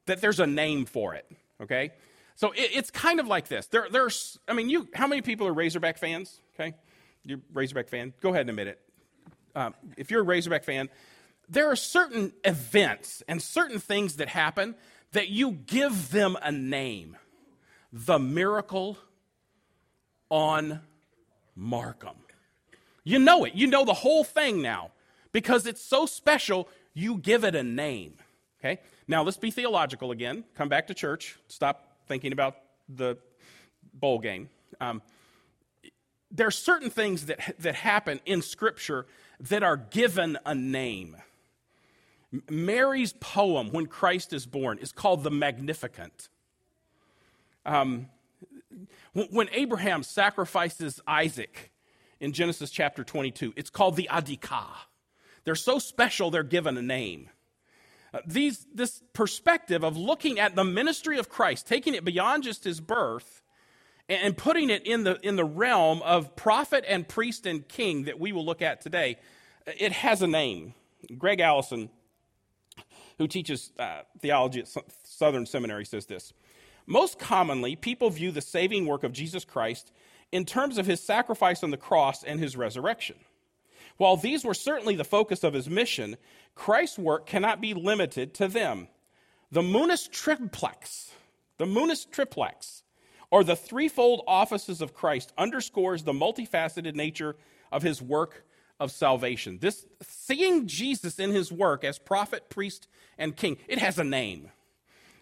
that 0.05 0.21
there's 0.21 0.39
a 0.39 0.47
name 0.47 0.85
for 0.85 1.13
it, 1.15 1.29
okay? 1.61 1.91
So 2.35 2.51
it, 2.51 2.71
it's 2.73 2.91
kind 2.91 3.19
of 3.19 3.27
like 3.27 3.47
this. 3.47 3.67
There, 3.67 3.87
there's, 3.91 4.39
I 4.47 4.53
mean, 4.53 4.69
you, 4.69 4.87
how 4.93 5.07
many 5.07 5.21
people 5.21 5.47
are 5.47 5.53
Razorback 5.53 5.97
fans? 5.97 6.39
Okay, 6.55 6.73
you're 7.23 7.39
Razorback 7.53 7.89
fan. 7.89 8.13
Go 8.21 8.29
ahead 8.29 8.41
and 8.41 8.49
admit 8.51 8.67
it. 8.67 8.79
Um, 9.55 9.73
if 9.97 10.11
you're 10.11 10.21
a 10.21 10.25
Razorback 10.25 10.63
fan, 10.63 10.89
there 11.49 11.69
are 11.71 11.75
certain 11.75 12.31
events 12.43 13.23
and 13.27 13.41
certain 13.41 13.79
things 13.79 14.17
that 14.17 14.29
happen 14.29 14.75
that 15.11 15.29
you 15.29 15.51
give 15.51 16.11
them 16.11 16.37
a 16.41 16.51
name. 16.51 17.17
The 17.91 18.19
miracle 18.19 18.97
on 20.29 20.81
Markham. 21.55 22.15
You 23.03 23.19
know 23.19 23.45
it. 23.45 23.55
You 23.55 23.67
know 23.67 23.85
the 23.85 23.93
whole 23.93 24.23
thing 24.23 24.61
now 24.61 24.91
because 25.31 25.65
it's 25.65 25.81
so 25.81 26.05
special, 26.05 26.67
you 26.93 27.17
give 27.17 27.43
it 27.43 27.55
a 27.55 27.63
name. 27.63 28.15
Okay? 28.59 28.79
Now 29.07 29.23
let's 29.23 29.37
be 29.37 29.51
theological 29.51 30.11
again. 30.11 30.43
Come 30.55 30.69
back 30.69 30.87
to 30.87 30.93
church. 30.93 31.37
Stop 31.47 31.97
thinking 32.07 32.31
about 32.31 32.57
the 32.87 33.17
bowl 33.93 34.19
game. 34.19 34.49
Um, 34.81 35.01
there 36.31 36.47
are 36.47 36.51
certain 36.51 36.89
things 36.89 37.27
that, 37.27 37.55
that 37.59 37.75
happen 37.75 38.19
in 38.25 38.41
Scripture 38.41 39.05
that 39.39 39.63
are 39.63 39.77
given 39.77 40.37
a 40.45 40.53
name. 40.53 41.15
Mary's 42.49 43.13
poem, 43.13 43.71
When 43.71 43.87
Christ 43.87 44.33
is 44.33 44.45
Born, 44.45 44.77
is 44.77 44.91
called 44.91 45.23
the 45.23 45.31
Magnificat. 45.31 46.29
Um, 47.65 48.09
when 49.13 49.49
Abraham 49.51 50.03
sacrifices 50.03 51.01
Isaac 51.07 51.71
in 52.19 52.33
Genesis 52.33 52.69
chapter 52.71 53.03
22, 53.03 53.53
it's 53.55 53.69
called 53.69 53.95
the 53.95 54.09
Akedah. 54.11 54.65
They're 55.45 55.55
so 55.55 55.79
special, 55.79 56.31
they're 56.31 56.43
given 56.43 56.77
a 56.77 56.81
name. 56.81 57.29
Uh, 58.13 58.19
these, 58.25 58.65
this 58.73 59.01
perspective 59.13 59.83
of 59.83 59.95
looking 59.95 60.39
at 60.39 60.55
the 60.55 60.63
ministry 60.63 61.17
of 61.17 61.29
Christ, 61.29 61.67
taking 61.67 61.93
it 61.93 62.03
beyond 62.03 62.43
just 62.43 62.63
his 62.63 62.79
birth, 62.79 63.41
and 64.09 64.35
putting 64.35 64.71
it 64.71 64.85
in 64.87 65.03
the, 65.03 65.19
in 65.21 65.35
the 65.35 65.45
realm 65.45 66.01
of 66.01 66.35
prophet 66.35 66.83
and 66.87 67.07
priest 67.07 67.45
and 67.45 67.67
king 67.67 68.05
that 68.05 68.19
we 68.19 68.31
will 68.31 68.43
look 68.43 68.61
at 68.61 68.81
today, 68.81 69.17
it 69.67 69.91
has 69.91 70.23
a 70.23 70.27
name. 70.27 70.73
Gregg 71.17 71.39
Allison, 71.39 71.89
who 73.19 73.27
teaches 73.27 73.71
uh, 73.77 74.01
theology 74.19 74.61
at 74.61 74.67
Southern 75.03 75.45
Seminary, 75.45 75.85
says 75.85 76.07
this 76.07 76.33
Most 76.87 77.19
commonly, 77.19 77.75
people 77.75 78.09
view 78.09 78.31
the 78.31 78.41
saving 78.41 78.87
work 78.87 79.03
of 79.03 79.13
Jesus 79.13 79.45
Christ 79.45 79.91
in 80.31 80.45
terms 80.45 80.77
of 80.77 80.85
his 80.85 81.01
sacrifice 81.01 81.63
on 81.63 81.71
the 81.71 81.77
cross 81.77 82.23
and 82.23 82.39
his 82.39 82.55
resurrection. 82.55 83.15
While 83.97 84.17
these 84.17 84.45
were 84.45 84.53
certainly 84.53 84.95
the 84.95 85.03
focus 85.03 85.43
of 85.43 85.53
his 85.53 85.69
mission, 85.69 86.17
Christ's 86.55 86.97
work 86.97 87.25
cannot 87.25 87.61
be 87.61 87.73
limited 87.73 88.33
to 88.35 88.47
them. 88.47 88.87
The 89.51 89.61
munus 89.61 90.07
triplex, 90.07 91.11
the 91.57 91.65
munus 91.65 92.05
triplex, 92.05 92.83
or 93.31 93.43
the 93.43 93.55
threefold 93.55 94.23
offices 94.27 94.81
of 94.81 94.93
Christ, 94.93 95.33
underscores 95.37 96.03
the 96.03 96.13
multifaceted 96.13 96.95
nature 96.95 97.35
of 97.71 97.83
his 97.83 98.01
work 98.01 98.45
of 98.79 98.91
salvation. 98.91 99.59
This 99.59 99.85
seeing 100.01 100.67
Jesus 100.67 101.19
in 101.19 101.31
his 101.31 101.51
work 101.51 101.83
as 101.83 101.99
prophet, 101.99 102.49
priest, 102.49 102.87
and 103.17 103.35
king, 103.35 103.57
it 103.67 103.79
has 103.79 103.99
a 103.99 104.03
name. 104.03 104.49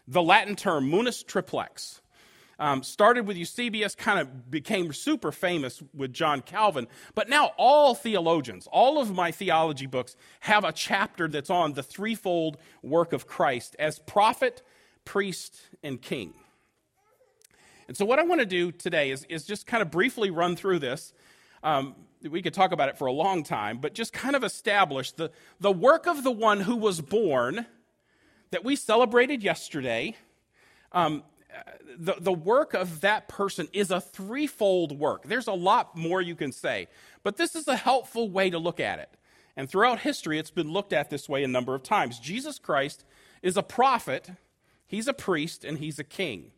The 0.07 0.21
Latin 0.21 0.55
term 0.55 0.89
munus 0.89 1.23
triplex 1.23 2.01
um, 2.59 2.83
started 2.83 3.27
with 3.27 3.37
Eusebius, 3.37 3.95
kind 3.95 4.19
of 4.19 4.49
became 4.49 4.91
super 4.93 5.31
famous 5.31 5.83
with 5.93 6.13
John 6.13 6.41
Calvin. 6.41 6.87
But 7.13 7.29
now 7.29 7.51
all 7.57 7.93
theologians, 7.93 8.67
all 8.71 8.99
of 8.99 9.13
my 9.13 9.31
theology 9.31 9.85
books 9.85 10.15
have 10.41 10.63
a 10.63 10.71
chapter 10.71 11.27
that's 11.27 11.49
on 11.49 11.73
the 11.73 11.83
threefold 11.83 12.57
work 12.81 13.13
of 13.13 13.27
Christ 13.27 13.75
as 13.77 13.99
prophet, 13.99 14.63
priest, 15.05 15.59
and 15.83 16.01
king. 16.01 16.33
And 17.87 17.95
so, 17.95 18.05
what 18.05 18.19
I 18.19 18.23
want 18.23 18.41
to 18.41 18.45
do 18.45 18.71
today 18.71 19.11
is, 19.11 19.23
is 19.29 19.45
just 19.45 19.65
kind 19.65 19.81
of 19.81 19.91
briefly 19.91 20.29
run 20.29 20.55
through 20.55 20.79
this. 20.79 21.13
Um, 21.63 21.95
we 22.21 22.41
could 22.41 22.53
talk 22.53 22.71
about 22.71 22.89
it 22.89 22.97
for 22.97 23.05
a 23.05 23.11
long 23.11 23.43
time, 23.43 23.77
but 23.77 23.93
just 23.93 24.11
kind 24.11 24.35
of 24.35 24.43
establish 24.43 25.11
the, 25.11 25.31
the 25.59 25.71
work 25.71 26.07
of 26.07 26.23
the 26.23 26.31
one 26.31 26.59
who 26.59 26.75
was 26.75 26.99
born 26.99 27.65
that 28.51 28.63
we 28.63 28.75
celebrated 28.75 29.43
yesterday. 29.43 30.15
Um, 30.91 31.23
the, 31.97 32.15
the 32.19 32.33
work 32.33 32.73
of 32.73 33.01
that 33.01 33.27
person 33.27 33.67
is 33.73 33.91
a 33.91 34.01
threefold 34.01 34.97
work. 34.97 35.23
There's 35.23 35.47
a 35.47 35.53
lot 35.53 35.95
more 35.95 36.21
you 36.21 36.35
can 36.35 36.51
say, 36.51 36.87
but 37.23 37.37
this 37.37 37.55
is 37.55 37.67
a 37.67 37.75
helpful 37.75 38.29
way 38.29 38.49
to 38.49 38.59
look 38.59 38.79
at 38.79 38.99
it. 38.99 39.09
And 39.55 39.69
throughout 39.69 39.99
history, 39.99 40.37
it's 40.37 40.51
been 40.51 40.71
looked 40.71 40.93
at 40.93 41.09
this 41.09 41.27
way 41.27 41.43
a 41.43 41.47
number 41.47 41.73
of 41.73 41.83
times. 41.83 42.19
Jesus 42.19 42.59
Christ 42.59 43.03
is 43.41 43.57
a 43.57 43.63
prophet, 43.63 44.29
he's 44.85 45.07
a 45.07 45.13
priest, 45.13 45.65
and 45.65 45.79
he's 45.79 45.99
a 45.99 46.03
king. 46.03 46.51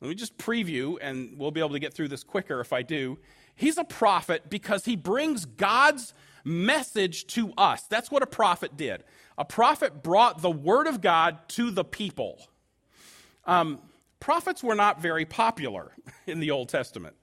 Let 0.00 0.08
me 0.08 0.14
just 0.14 0.36
preview, 0.38 0.96
and 1.00 1.38
we'll 1.38 1.52
be 1.52 1.60
able 1.60 1.70
to 1.70 1.78
get 1.78 1.94
through 1.94 2.08
this 2.08 2.24
quicker 2.24 2.60
if 2.60 2.72
I 2.72 2.82
do. 2.82 3.18
He's 3.54 3.78
a 3.78 3.84
prophet 3.84 4.48
because 4.48 4.84
he 4.84 4.96
brings 4.96 5.44
God's 5.44 6.14
message 6.44 7.26
to 7.28 7.52
us. 7.56 7.82
That's 7.84 8.10
what 8.10 8.22
a 8.22 8.26
prophet 8.26 8.76
did. 8.76 9.04
A 9.38 9.44
prophet 9.44 10.02
brought 10.02 10.42
the 10.42 10.50
word 10.50 10.86
of 10.86 11.00
God 11.00 11.38
to 11.50 11.70
the 11.70 11.84
people. 11.84 12.40
Um, 13.44 13.78
prophets 14.22 14.62
were 14.62 14.76
not 14.76 15.02
very 15.02 15.24
popular 15.24 15.90
in 16.26 16.38
the 16.38 16.52
Old 16.52 16.68
Testament. 16.68 17.16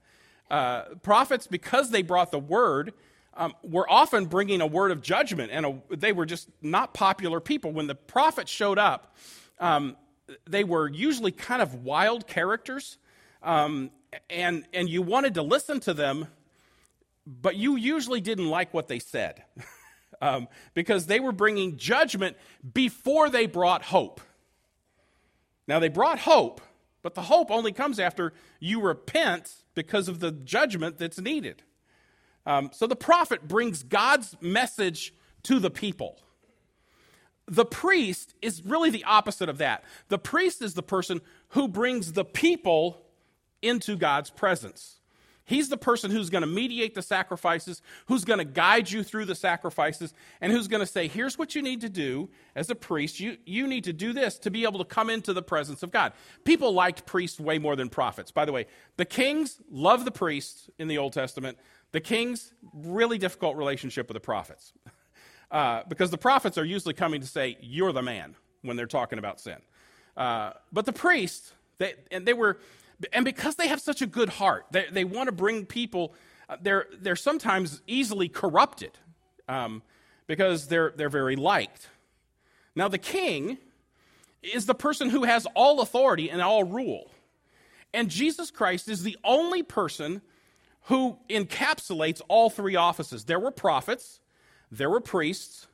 Uh, 0.50 0.82
prophets, 1.02 1.46
because 1.46 1.90
they 1.90 2.02
brought 2.02 2.30
the 2.30 2.38
word, 2.38 2.92
um, 3.34 3.54
were 3.62 3.90
often 3.90 4.26
bringing 4.26 4.60
a 4.60 4.66
word 4.66 4.90
of 4.90 5.00
judgment, 5.00 5.50
and 5.50 5.64
a, 5.64 5.96
they 5.96 6.12
were 6.12 6.26
just 6.26 6.48
not 6.60 6.92
popular 6.92 7.40
people. 7.40 7.72
When 7.72 7.86
the 7.86 7.94
prophets 7.94 8.50
showed 8.50 8.78
up, 8.78 9.16
um, 9.58 9.96
they 10.46 10.62
were 10.62 10.88
usually 10.88 11.32
kind 11.32 11.62
of 11.62 11.84
wild 11.84 12.26
characters, 12.26 12.98
um, 13.42 13.90
and, 14.28 14.66
and 14.74 14.88
you 14.88 15.00
wanted 15.00 15.34
to 15.34 15.42
listen 15.42 15.80
to 15.80 15.94
them, 15.94 16.26
but 17.26 17.56
you 17.56 17.76
usually 17.76 18.20
didn't 18.20 18.50
like 18.50 18.74
what 18.74 18.88
they 18.88 18.98
said 18.98 19.42
um, 20.20 20.48
because 20.74 21.06
they 21.06 21.20
were 21.20 21.32
bringing 21.32 21.78
judgment 21.78 22.36
before 22.74 23.30
they 23.30 23.46
brought 23.46 23.84
hope. 23.84 24.20
Now, 25.66 25.78
they 25.78 25.88
brought 25.88 26.18
hope, 26.18 26.60
but 27.02 27.14
the 27.14 27.22
hope 27.22 27.50
only 27.50 27.72
comes 27.72 27.98
after 27.98 28.32
you 28.58 28.80
repent 28.80 29.54
because 29.74 30.08
of 30.08 30.20
the 30.20 30.32
judgment 30.32 30.98
that's 30.98 31.20
needed. 31.20 31.62
Um, 32.46 32.70
so 32.72 32.86
the 32.86 32.96
prophet 32.96 33.46
brings 33.46 33.82
God's 33.82 34.36
message 34.40 35.14
to 35.44 35.58
the 35.58 35.70
people. 35.70 36.18
The 37.46 37.64
priest 37.64 38.34
is 38.40 38.64
really 38.64 38.90
the 38.90 39.04
opposite 39.04 39.48
of 39.48 39.58
that. 39.58 39.84
The 40.08 40.18
priest 40.18 40.62
is 40.62 40.74
the 40.74 40.82
person 40.82 41.20
who 41.48 41.68
brings 41.68 42.12
the 42.12 42.24
people 42.24 43.02
into 43.60 43.96
God's 43.96 44.30
presence. 44.30 44.99
He's 45.50 45.68
the 45.68 45.76
person 45.76 46.12
who's 46.12 46.30
going 46.30 46.42
to 46.42 46.46
mediate 46.46 46.94
the 46.94 47.02
sacrifices, 47.02 47.82
who's 48.06 48.24
going 48.24 48.38
to 48.38 48.44
guide 48.44 48.88
you 48.88 49.02
through 49.02 49.24
the 49.24 49.34
sacrifices, 49.34 50.14
and 50.40 50.52
who's 50.52 50.68
going 50.68 50.78
to 50.78 50.86
say, 50.86 51.08
here's 51.08 51.36
what 51.36 51.56
you 51.56 51.60
need 51.60 51.80
to 51.80 51.88
do 51.88 52.30
as 52.54 52.70
a 52.70 52.76
priest. 52.76 53.18
You, 53.18 53.36
you 53.44 53.66
need 53.66 53.82
to 53.82 53.92
do 53.92 54.12
this 54.12 54.38
to 54.38 54.50
be 54.52 54.62
able 54.62 54.78
to 54.78 54.84
come 54.84 55.10
into 55.10 55.32
the 55.32 55.42
presence 55.42 55.82
of 55.82 55.90
God. 55.90 56.12
People 56.44 56.72
liked 56.72 57.04
priests 57.04 57.40
way 57.40 57.58
more 57.58 57.74
than 57.74 57.88
prophets. 57.88 58.30
By 58.30 58.44
the 58.44 58.52
way, 58.52 58.66
the 58.96 59.04
kings 59.04 59.60
love 59.68 60.04
the 60.04 60.12
priests 60.12 60.70
in 60.78 60.86
the 60.86 60.98
Old 60.98 61.14
Testament. 61.14 61.58
The 61.90 62.00
kings, 62.00 62.52
really 62.72 63.18
difficult 63.18 63.56
relationship 63.56 64.06
with 64.06 64.14
the 64.14 64.20
prophets. 64.20 64.72
Uh, 65.50 65.82
because 65.88 66.12
the 66.12 66.16
prophets 66.16 66.56
are 66.58 66.64
usually 66.64 66.94
coming 66.94 67.20
to 67.20 67.26
say, 67.26 67.56
you're 67.60 67.90
the 67.90 68.00
man 68.00 68.36
when 68.62 68.76
they're 68.76 68.86
talking 68.86 69.18
about 69.18 69.40
sin. 69.40 69.56
Uh, 70.16 70.52
but 70.72 70.86
the 70.86 70.92
priests, 70.92 71.52
they, 71.78 71.94
and 72.12 72.24
they 72.24 72.34
were 72.34 72.60
and 73.12 73.24
because 73.24 73.56
they 73.56 73.68
have 73.68 73.80
such 73.80 74.02
a 74.02 74.06
good 74.06 74.28
heart, 74.28 74.66
they, 74.70 74.86
they 74.90 75.04
want 75.04 75.28
to 75.28 75.32
bring 75.32 75.66
people, 75.66 76.14
uh, 76.48 76.56
they're, 76.60 76.86
they're 77.00 77.16
sometimes 77.16 77.82
easily 77.86 78.28
corrupted 78.28 78.92
um, 79.48 79.82
because 80.26 80.68
they're, 80.68 80.92
they're 80.96 81.08
very 81.08 81.36
liked. 81.36 81.88
Now, 82.74 82.88
the 82.88 82.98
king 82.98 83.58
is 84.42 84.66
the 84.66 84.74
person 84.74 85.10
who 85.10 85.24
has 85.24 85.46
all 85.54 85.80
authority 85.80 86.30
and 86.30 86.40
all 86.40 86.64
rule. 86.64 87.10
And 87.92 88.08
Jesus 88.08 88.50
Christ 88.50 88.88
is 88.88 89.02
the 89.02 89.16
only 89.24 89.62
person 89.62 90.22
who 90.84 91.18
encapsulates 91.28 92.20
all 92.28 92.48
three 92.50 92.76
offices. 92.76 93.24
There 93.24 93.40
were 93.40 93.50
prophets, 93.50 94.20
there 94.70 94.88
were 94.88 95.00
priests, 95.00 95.66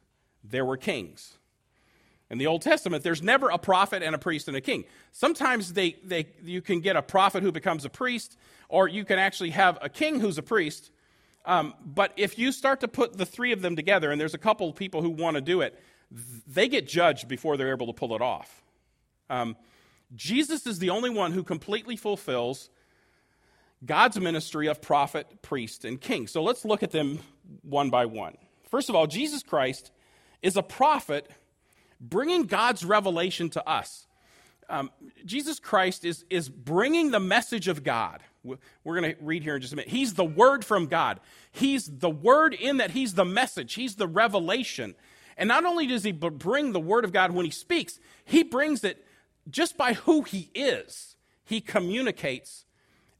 there 0.43 0.65
were 0.65 0.77
kings. 0.77 1.36
In 2.29 2.39
the 2.39 2.47
Old 2.47 2.63
Testament, 2.63 3.05
there's 3.05 3.23
never 3.23 3.51
a 3.51 3.59
prophet 3.59 4.03
and 4.03 4.15
a 4.15 4.19
priest 4.19 4.49
and 4.49 4.57
a 4.57 4.61
king. 4.61 4.85
Sometimes 5.13 5.75
they, 5.75 5.97
they, 6.05 6.27
you 6.43 6.61
can 6.61 6.81
get 6.81 6.97
a 6.97 7.03
prophet 7.03 7.43
who 7.43 7.53
becomes 7.53 7.85
a 7.85 7.89
priest, 7.89 8.37
or 8.69 8.89
you 8.89 9.05
can 9.05 9.19
actually 9.19 9.51
have 9.51 9.79
a 9.81 9.89
king 9.89 10.19
who's 10.19 10.37
a 10.37 10.43
priest. 10.43 10.91
Um, 11.45 11.75
but 11.85 12.13
if 12.17 12.39
you 12.39 12.51
start 12.51 12.81
to 12.81 12.89
put 12.89 13.17
the 13.17 13.27
three 13.27 13.53
of 13.53 13.63
them 13.63 13.77
together, 13.77 14.11
and 14.11 14.21
there's 14.21 14.35
a 14.35 14.39
couple 14.39 14.69
of 14.69 14.75
people 14.75 15.03
who 15.03 15.11
want 15.11 15.37
to 15.37 15.41
do 15.41 15.61
it, 15.61 15.81
they 16.47 16.69
get 16.69 16.89
judged 16.89 17.29
before 17.29 17.57
they're 17.57 17.73
able 17.73 17.87
to 17.87 17.93
pull 17.93 18.15
it 18.17 18.23
off. 18.23 18.63
Um, 19.31 19.57
Jesus 20.15 20.67
is 20.67 20.81
the 20.81 20.91
only 20.91 21.11
one 21.11 21.33
who 21.33 21.45
completely 21.45 21.97
fulfills 21.97 22.71
God's 23.85 24.19
ministry 24.19 24.67
of 24.67 24.81
prophet, 24.81 25.43
priest, 25.43 25.85
and 25.85 26.01
king. 26.01 26.27
So 26.27 26.43
let's 26.43 26.65
look 26.65 26.83
at 26.83 26.91
them 26.91 27.21
one 27.63 27.91
by 27.91 28.07
one. 28.07 28.37
First 28.71 28.89
of 28.89 28.97
all, 28.97 29.07
Jesus 29.07 29.43
Christ 29.43 29.93
is 30.43 30.57
a 30.57 30.63
prophet 30.63 31.31
bringing 32.01 32.45
God's 32.45 32.85
revelation 32.85 33.51
to 33.51 33.69
us. 33.69 34.07
Um, 34.69 34.91
Jesus 35.25 35.61
Christ 35.61 36.05
is, 36.05 36.25
is 36.29 36.49
bringing 36.49 37.11
the 37.11 37.21
message 37.21 37.69
of 37.69 37.85
God. 37.85 38.23
We're 38.43 39.01
going 39.01 39.15
to 39.15 39.23
read 39.23 39.43
here 39.43 39.57
in 39.57 39.61
just 39.61 39.73
a 39.73 39.77
minute. 39.77 39.91
He's 39.91 40.15
the 40.15 40.25
word 40.25 40.65
from 40.65 40.87
God. 40.87 41.21
He's 41.51 41.87
the 41.87 42.11
word 42.11 42.55
in 42.55 42.79
that 42.79 42.93
he's 42.93 43.15
the 43.15 43.25
message, 43.25 43.75
he's 43.75 43.97
the 43.97 44.09
revelation. 44.09 44.95
And 45.37 45.49
not 45.49 45.65
only 45.65 45.87
does 45.87 46.03
he 46.03 46.13
bring 46.13 46.73
the 46.73 46.81
word 46.81 47.05
of 47.05 47.13
God 47.13 47.33
when 47.33 47.45
he 47.45 47.51
speaks, 47.51 48.01
he 48.25 48.43
brings 48.43 48.85
it 48.85 49.05
just 49.51 49.77
by 49.77 49.93
who 49.93 50.23
he 50.23 50.51
is. 50.55 51.17
He 51.45 51.61
communicates. 51.61 52.65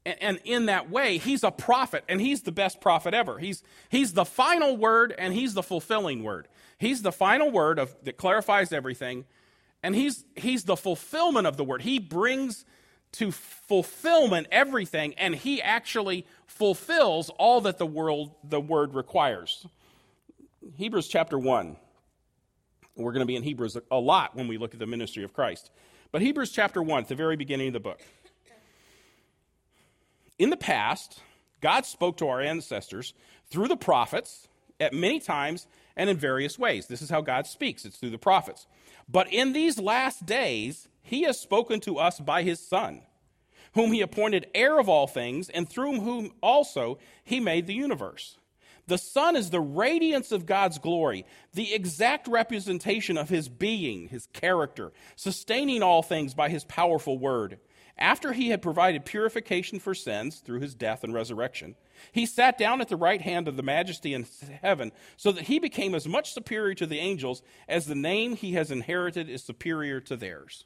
And 0.05 0.39
in 0.45 0.67
that 0.67 0.89
way, 0.89 1.17
he's 1.17 1.43
a 1.43 1.51
prophet, 1.51 2.05
and 2.07 2.21
he's 2.21 2.43
the 2.43 2.51
best 2.51 2.79
prophet 2.79 3.13
ever. 3.13 3.39
He's, 3.39 3.61
he's 3.89 4.13
the 4.13 4.23
final 4.23 4.77
word, 4.77 5.13
and 5.17 5.33
he's 5.33 5.53
the 5.53 5.63
fulfilling 5.63 6.23
word. 6.23 6.47
He's 6.77 7.01
the 7.01 7.11
final 7.11 7.49
word 7.51 7.79
of, 7.79 7.95
that 8.03 8.17
clarifies 8.17 8.71
everything, 8.71 9.25
and 9.81 9.95
he's, 9.95 10.23
he's 10.35 10.63
the 10.63 10.75
fulfillment 10.75 11.47
of 11.47 11.57
the 11.57 11.63
word. 11.63 11.81
He 11.81 11.99
brings 11.99 12.65
to 13.13 13.31
fulfillment 13.31 14.47
everything, 14.51 15.13
and 15.15 15.33
he 15.33 15.61
actually 15.61 16.25
fulfills 16.45 17.29
all 17.31 17.61
that 17.61 17.77
the 17.77 17.85
world 17.85 18.31
the 18.43 18.59
word 18.59 18.93
requires. 18.93 19.65
Hebrews 20.75 21.07
chapter 21.07 21.39
1. 21.39 21.77
We're 22.95 23.11
going 23.11 23.21
to 23.21 23.27
be 23.27 23.35
in 23.35 23.43
Hebrews 23.43 23.77
a 23.91 23.99
lot 23.99 24.35
when 24.35 24.47
we 24.47 24.57
look 24.57 24.73
at 24.73 24.79
the 24.79 24.87
ministry 24.87 25.23
of 25.23 25.33
Christ. 25.33 25.71
But 26.11 26.21
Hebrews 26.21 26.51
chapter 26.51 26.81
1, 26.81 27.03
at 27.03 27.07
the 27.07 27.15
very 27.15 27.35
beginning 27.35 27.67
of 27.67 27.73
the 27.73 27.79
book. 27.79 28.01
In 30.39 30.49
the 30.49 30.57
past, 30.57 31.19
God 31.61 31.85
spoke 31.85 32.17
to 32.17 32.27
our 32.27 32.41
ancestors 32.41 33.13
through 33.49 33.67
the 33.67 33.77
prophets 33.77 34.47
at 34.79 34.93
many 34.93 35.19
times 35.19 35.67
and 35.97 36.09
in 36.09 36.15
various 36.15 36.57
ways. 36.57 36.87
This 36.87 37.01
is 37.01 37.09
how 37.09 37.19
God 37.19 37.45
speaks, 37.45 37.83
it's 37.83 37.97
through 37.97 38.11
the 38.11 38.17
prophets. 38.17 38.67
But 39.09 39.31
in 39.33 39.51
these 39.51 39.79
last 39.79 40.25
days, 40.25 40.87
he 41.01 41.23
has 41.23 41.39
spoken 41.39 41.79
to 41.81 41.97
us 41.97 42.19
by 42.19 42.43
his 42.43 42.59
Son, 42.59 43.01
whom 43.73 43.91
he 43.91 44.01
appointed 44.01 44.47
heir 44.53 44.79
of 44.79 44.87
all 44.87 45.07
things, 45.07 45.49
and 45.49 45.67
through 45.67 45.99
whom 45.99 46.31
also 46.41 46.99
he 47.23 47.39
made 47.39 47.67
the 47.67 47.73
universe. 47.73 48.37
The 48.87 48.97
Son 48.97 49.35
is 49.35 49.49
the 49.49 49.59
radiance 49.59 50.31
of 50.31 50.45
God's 50.45 50.77
glory, 50.77 51.25
the 51.53 51.73
exact 51.73 52.27
representation 52.27 53.17
of 53.17 53.27
his 53.27 53.49
being, 53.49 54.07
his 54.07 54.27
character, 54.27 54.93
sustaining 55.15 55.83
all 55.83 56.01
things 56.01 56.33
by 56.33 56.47
his 56.47 56.63
powerful 56.63 57.17
word. 57.17 57.59
After 57.97 58.31
he 58.31 58.49
had 58.49 58.61
provided 58.61 59.05
purification 59.05 59.79
for 59.79 59.93
sins 59.93 60.37
through 60.37 60.59
his 60.59 60.75
death 60.75 61.03
and 61.03 61.13
resurrection, 61.13 61.75
he 62.11 62.25
sat 62.25 62.57
down 62.57 62.81
at 62.81 62.89
the 62.89 62.95
right 62.95 63.21
hand 63.21 63.47
of 63.47 63.57
the 63.57 63.63
majesty 63.63 64.13
in 64.13 64.25
heaven, 64.61 64.91
so 65.15 65.31
that 65.31 65.45
he 65.45 65.59
became 65.59 65.95
as 65.95 66.07
much 66.07 66.33
superior 66.33 66.73
to 66.75 66.85
the 66.85 66.99
angels 66.99 67.41
as 67.67 67.85
the 67.85 67.95
name 67.95 68.35
he 68.35 68.53
has 68.53 68.71
inherited 68.71 69.29
is 69.29 69.43
superior 69.43 69.99
to 70.01 70.15
theirs. 70.15 70.65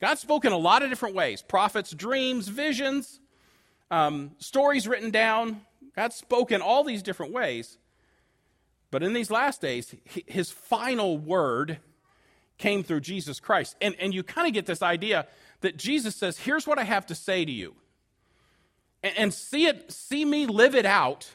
God 0.00 0.18
spoke 0.18 0.44
in 0.44 0.52
a 0.52 0.58
lot 0.58 0.82
of 0.82 0.90
different 0.90 1.14
ways 1.14 1.42
prophets, 1.42 1.90
dreams, 1.90 2.48
visions, 2.48 3.20
um, 3.90 4.32
stories 4.38 4.86
written 4.86 5.10
down. 5.10 5.62
God 5.96 6.12
spoke 6.12 6.52
in 6.52 6.60
all 6.60 6.84
these 6.84 7.02
different 7.02 7.32
ways. 7.32 7.78
But 8.90 9.02
in 9.02 9.12
these 9.12 9.30
last 9.30 9.60
days, 9.60 9.94
his 10.26 10.50
final 10.50 11.18
word 11.18 11.78
came 12.56 12.82
through 12.82 13.00
Jesus 13.00 13.38
Christ. 13.38 13.76
And, 13.80 13.94
and 14.00 14.14
you 14.14 14.22
kind 14.22 14.46
of 14.46 14.54
get 14.54 14.66
this 14.66 14.82
idea 14.82 15.26
that 15.60 15.76
Jesus 15.76 16.16
says, 16.16 16.38
Here's 16.38 16.66
what 16.66 16.78
I 16.78 16.84
have 16.84 17.06
to 17.06 17.14
say 17.14 17.44
to 17.44 17.52
you 17.52 17.74
and, 19.02 19.16
and 19.16 19.34
see 19.34 19.66
it, 19.66 19.90
see 19.92 20.24
me 20.24 20.46
live 20.46 20.74
it 20.74 20.86
out. 20.86 21.30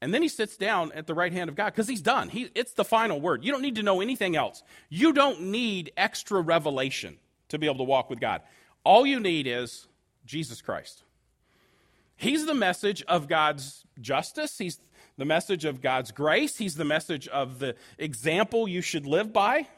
And 0.00 0.12
then 0.12 0.20
he 0.20 0.28
sits 0.28 0.56
down 0.56 0.90
at 0.92 1.06
the 1.06 1.14
right 1.14 1.32
hand 1.32 1.48
of 1.48 1.54
God 1.54 1.66
because 1.66 1.86
he's 1.86 2.02
done. 2.02 2.28
He, 2.28 2.50
it's 2.56 2.72
the 2.72 2.84
final 2.84 3.20
word. 3.20 3.44
You 3.44 3.52
don't 3.52 3.62
need 3.62 3.76
to 3.76 3.84
know 3.84 4.00
anything 4.00 4.34
else. 4.34 4.64
You 4.88 5.12
don't 5.12 5.42
need 5.42 5.92
extra 5.96 6.40
revelation 6.40 7.18
to 7.50 7.58
be 7.58 7.66
able 7.66 7.78
to 7.78 7.84
walk 7.84 8.10
with 8.10 8.18
God. 8.18 8.42
All 8.84 9.06
you 9.06 9.20
need 9.20 9.46
is 9.46 9.86
Jesus 10.26 10.60
Christ. 10.60 11.04
He's 12.16 12.46
the 12.46 12.54
message 12.54 13.02
of 13.02 13.28
God's 13.28 13.84
justice. 14.00 14.58
He's 14.58 14.80
the 15.16 15.24
message 15.24 15.64
of 15.64 15.80
God's 15.80 16.10
grace. 16.10 16.56
He's 16.56 16.74
the 16.74 16.84
message 16.84 17.28
of 17.28 17.60
the 17.60 17.76
example 17.98 18.66
you 18.66 18.80
should 18.80 19.06
live 19.06 19.32
by. 19.32 19.68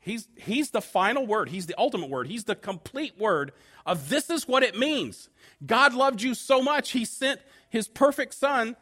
He's, 0.00 0.26
he's 0.34 0.70
the 0.70 0.80
final 0.80 1.24
word. 1.24 1.50
He's 1.50 1.66
the 1.66 1.78
ultimate 1.78 2.10
word. 2.10 2.26
He's 2.26 2.44
the 2.44 2.56
complete 2.56 3.16
word 3.16 3.52
of 3.86 4.08
this 4.08 4.30
is 4.30 4.48
what 4.48 4.62
it 4.62 4.78
means. 4.78 5.28
God 5.64 5.94
loved 5.94 6.22
you 6.22 6.34
so 6.34 6.62
much, 6.62 6.90
he 6.90 7.04
sent 7.04 7.40
his 7.68 7.88
perfect 7.88 8.34
son 8.34 8.76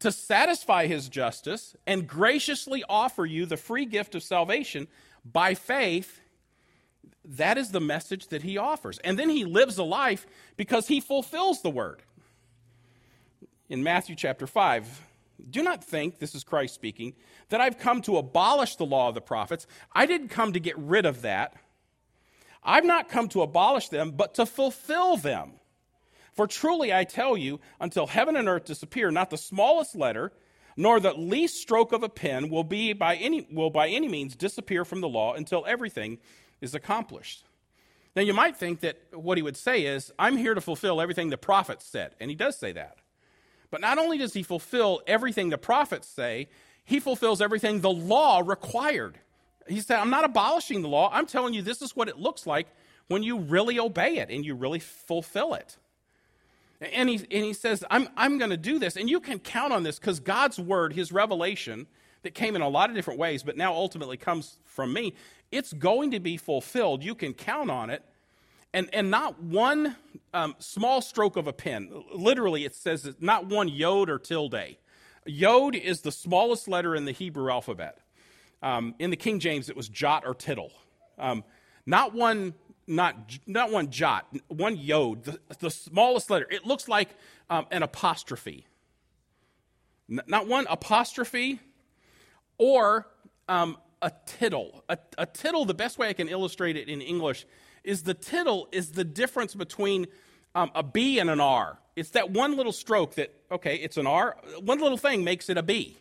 to 0.00 0.12
satisfy 0.12 0.86
his 0.86 1.08
justice 1.08 1.76
and 1.86 2.06
graciously 2.06 2.84
offer 2.88 3.24
you 3.24 3.46
the 3.46 3.56
free 3.56 3.86
gift 3.86 4.14
of 4.14 4.22
salvation 4.22 4.86
by 5.24 5.54
faith. 5.54 6.20
That 7.24 7.56
is 7.56 7.70
the 7.70 7.80
message 7.80 8.28
that 8.28 8.42
he 8.42 8.58
offers. 8.58 8.98
And 8.98 9.18
then 9.18 9.30
he 9.30 9.44
lives 9.44 9.78
a 9.78 9.84
life 9.84 10.26
because 10.56 10.88
he 10.88 11.00
fulfills 11.00 11.62
the 11.62 11.70
word. 11.70 12.02
In 13.70 13.82
Matthew 13.82 14.14
chapter 14.14 14.46
5, 14.46 15.00
do 15.50 15.62
not 15.62 15.82
think, 15.82 16.18
this 16.18 16.34
is 16.34 16.44
Christ 16.44 16.74
speaking, 16.74 17.14
that 17.48 17.60
I've 17.60 17.78
come 17.78 18.02
to 18.02 18.18
abolish 18.18 18.76
the 18.76 18.84
law 18.84 19.08
of 19.08 19.14
the 19.14 19.20
prophets. 19.20 19.66
I 19.92 20.06
didn't 20.06 20.28
come 20.28 20.52
to 20.52 20.60
get 20.60 20.76
rid 20.78 21.06
of 21.06 21.22
that. 21.22 21.54
I've 22.64 22.84
not 22.84 23.08
come 23.08 23.28
to 23.30 23.42
abolish 23.42 23.88
them, 23.88 24.12
but 24.12 24.34
to 24.34 24.46
fulfill 24.46 25.16
them. 25.16 25.52
For 26.32 26.46
truly 26.46 26.92
I 26.92 27.04
tell 27.04 27.36
you, 27.36 27.60
until 27.80 28.06
heaven 28.06 28.36
and 28.36 28.48
earth 28.48 28.64
disappear, 28.64 29.10
not 29.10 29.30
the 29.30 29.36
smallest 29.36 29.94
letter, 29.94 30.32
nor 30.76 30.98
the 30.98 31.14
least 31.14 31.60
stroke 31.60 31.92
of 31.92 32.02
a 32.02 32.08
pen 32.08 32.50
will 32.50 32.64
be 32.64 32.92
by 32.92 33.16
any 33.16 33.46
will 33.52 33.70
by 33.70 33.88
any 33.88 34.08
means 34.08 34.34
disappear 34.34 34.84
from 34.84 35.00
the 35.00 35.08
law 35.08 35.34
until 35.34 35.64
everything 35.66 36.18
is 36.60 36.74
accomplished. 36.74 37.44
Now 38.16 38.22
you 38.22 38.32
might 38.32 38.56
think 38.56 38.80
that 38.80 38.98
what 39.12 39.38
he 39.38 39.42
would 39.42 39.56
say 39.56 39.86
is, 39.86 40.12
I'm 40.18 40.36
here 40.36 40.54
to 40.54 40.60
fulfill 40.60 41.00
everything 41.00 41.30
the 41.30 41.36
prophets 41.36 41.84
said, 41.84 42.14
and 42.18 42.30
he 42.30 42.36
does 42.36 42.56
say 42.56 42.72
that. 42.72 42.96
But 43.70 43.80
not 43.80 43.98
only 43.98 44.18
does 44.18 44.34
he 44.34 44.42
fulfill 44.42 45.02
everything 45.06 45.50
the 45.50 45.58
prophets 45.58 46.08
say, 46.08 46.48
he 46.84 47.00
fulfills 47.00 47.40
everything 47.40 47.80
the 47.80 47.90
law 47.90 48.42
required. 48.44 49.18
He 49.68 49.80
said, 49.80 49.98
I'm 49.98 50.10
not 50.10 50.24
abolishing 50.24 50.82
the 50.82 50.88
law. 50.88 51.10
I'm 51.12 51.26
telling 51.26 51.54
you 51.54 51.62
this 51.62 51.82
is 51.82 51.96
what 51.96 52.08
it 52.08 52.18
looks 52.18 52.46
like 52.46 52.68
when 53.08 53.22
you 53.22 53.38
really 53.38 53.78
obey 53.78 54.18
it 54.18 54.30
and 54.30 54.44
you 54.44 54.54
really 54.54 54.80
fulfill 54.80 55.54
it. 55.54 55.76
And 56.80 57.08
he, 57.08 57.16
and 57.16 57.44
he 57.44 57.52
says, 57.52 57.84
I'm, 57.90 58.08
I'm 58.16 58.38
going 58.38 58.50
to 58.50 58.56
do 58.56 58.78
this. 58.78 58.96
And 58.96 59.08
you 59.08 59.20
can 59.20 59.38
count 59.38 59.72
on 59.72 59.82
this 59.82 59.98
because 59.98 60.20
God's 60.20 60.58
word, 60.58 60.92
his 60.92 61.12
revelation, 61.12 61.86
that 62.24 62.34
came 62.34 62.56
in 62.56 62.62
a 62.62 62.68
lot 62.68 62.90
of 62.90 62.96
different 62.96 63.20
ways, 63.20 63.42
but 63.42 63.56
now 63.56 63.72
ultimately 63.72 64.16
comes 64.16 64.58
from 64.64 64.92
me, 64.92 65.14
it's 65.52 65.72
going 65.72 66.10
to 66.10 66.20
be 66.20 66.36
fulfilled. 66.36 67.04
You 67.04 67.14
can 67.14 67.32
count 67.32 67.70
on 67.70 67.90
it. 67.90 68.02
And, 68.72 68.88
and 68.92 69.08
not 69.08 69.40
one 69.40 69.94
um, 70.32 70.56
small 70.58 71.00
stroke 71.00 71.36
of 71.36 71.46
a 71.46 71.52
pen. 71.52 71.90
Literally, 72.12 72.64
it 72.64 72.74
says 72.74 73.14
not 73.20 73.46
one 73.46 73.68
yod 73.68 74.10
or 74.10 74.18
tilde. 74.18 74.76
Yod 75.26 75.76
is 75.76 76.00
the 76.00 76.10
smallest 76.10 76.66
letter 76.66 76.96
in 76.96 77.04
the 77.04 77.12
Hebrew 77.12 77.52
alphabet. 77.52 77.98
Um, 78.62 78.94
in 78.98 79.10
the 79.10 79.16
King 79.16 79.40
James, 79.40 79.68
it 79.68 79.76
was 79.76 79.88
jot 79.88 80.24
or 80.26 80.34
tittle. 80.34 80.72
Um, 81.18 81.44
not 81.86 82.14
one, 82.14 82.54
not 82.86 83.38
not 83.46 83.70
one 83.70 83.90
jot, 83.90 84.26
one 84.48 84.76
yod, 84.76 85.24
the, 85.24 85.38
the 85.58 85.70
smallest 85.70 86.30
letter. 86.30 86.46
It 86.50 86.64
looks 86.64 86.88
like 86.88 87.10
um, 87.50 87.66
an 87.70 87.82
apostrophe. 87.82 88.66
N- 90.10 90.22
not 90.26 90.48
one 90.48 90.66
apostrophe, 90.68 91.60
or 92.58 93.06
um, 93.48 93.76
a 94.00 94.12
tittle. 94.26 94.84
A, 94.88 94.98
a 95.18 95.26
tittle. 95.26 95.64
The 95.64 95.74
best 95.74 95.98
way 95.98 96.08
I 96.08 96.12
can 96.12 96.28
illustrate 96.28 96.76
it 96.76 96.88
in 96.88 97.00
English 97.00 97.46
is 97.82 98.02
the 98.02 98.14
tittle 98.14 98.68
is 98.72 98.92
the 98.92 99.04
difference 99.04 99.54
between 99.54 100.06
um, 100.54 100.70
a 100.74 100.82
B 100.82 101.18
and 101.18 101.28
an 101.28 101.40
R. 101.40 101.78
It's 101.96 102.10
that 102.10 102.30
one 102.30 102.56
little 102.56 102.72
stroke 102.72 103.14
that, 103.14 103.32
okay, 103.50 103.76
it's 103.76 103.96
an 103.96 104.06
R. 104.06 104.36
One 104.60 104.80
little 104.80 104.96
thing 104.96 105.22
makes 105.22 105.48
it 105.48 105.56
a 105.56 105.62
B. 105.62 105.98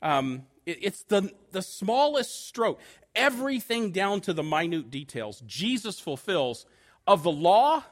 Um, 0.00 0.44
it's 0.66 1.02
the, 1.04 1.32
the 1.50 1.62
smallest 1.62 2.46
stroke. 2.46 2.80
Everything 3.14 3.90
down 3.90 4.20
to 4.22 4.32
the 4.32 4.42
minute 4.42 4.90
details, 4.90 5.42
Jesus 5.46 5.98
fulfills 6.00 6.66
of 7.06 7.22
the 7.22 7.30
law 7.30 7.84